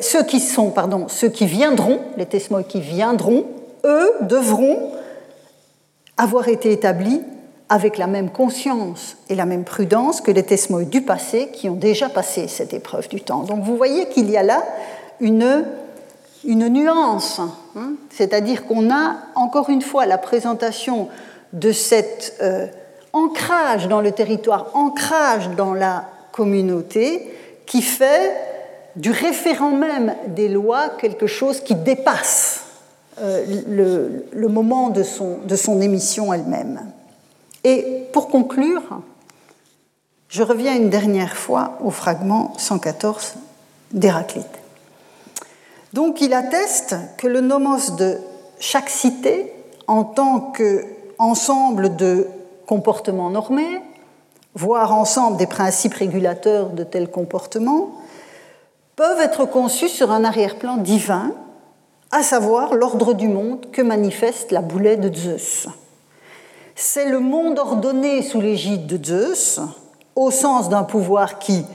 [0.02, 3.46] ceux qui sont, pardon, ceux qui viendront, les tesmois qui viendront,
[3.86, 4.92] eux devront
[6.18, 7.22] avoir été établis
[7.70, 11.76] avec la même conscience et la même prudence que les tesmois du passé qui ont
[11.76, 13.44] déjà passé cette épreuve du temps.
[13.44, 14.64] Donc vous voyez qu'il y a là
[15.20, 15.66] une,
[16.44, 17.42] une nuance,
[17.76, 17.94] hein.
[18.12, 21.10] c'est-à-dire qu'on a encore une fois la présentation
[21.54, 22.68] de cet euh,
[23.16, 27.26] ancrage dans le territoire, ancrage dans la communauté,
[27.66, 28.36] qui fait
[28.98, 32.62] du référent même des lois quelque chose qui dépasse
[33.22, 36.82] euh, le, moment de son, de son émission elle-même.
[37.64, 38.84] Et pour conclure,
[40.28, 43.36] je reviens une dernière fois au fragment 114
[43.92, 44.46] d'Héraclite.
[45.94, 48.18] Donc il atteste que le nomos de
[48.60, 49.54] chaque cité,
[49.88, 52.28] en tant qu'ensemble de
[52.66, 53.82] comportements normés,
[54.54, 57.92] voire ensemble des principes régulateurs de tels comportements,
[58.96, 61.32] peuvent être conçus sur un arrière-plan divin,
[62.12, 65.68] à savoir l'ordre du monde que manifeste la boulet de Zeus
[66.76, 69.62] c'est le monde ordonné sous l'égide de Zeus,
[70.16, 71.66] au sens d'un pouvoir qui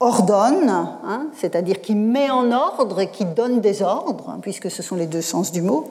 [0.00, 4.82] ordonne, hein, c'est-à-dire qui met en ordre et qui donne des ordres, hein, puisque ce
[4.82, 5.90] sont les deux sens du mot.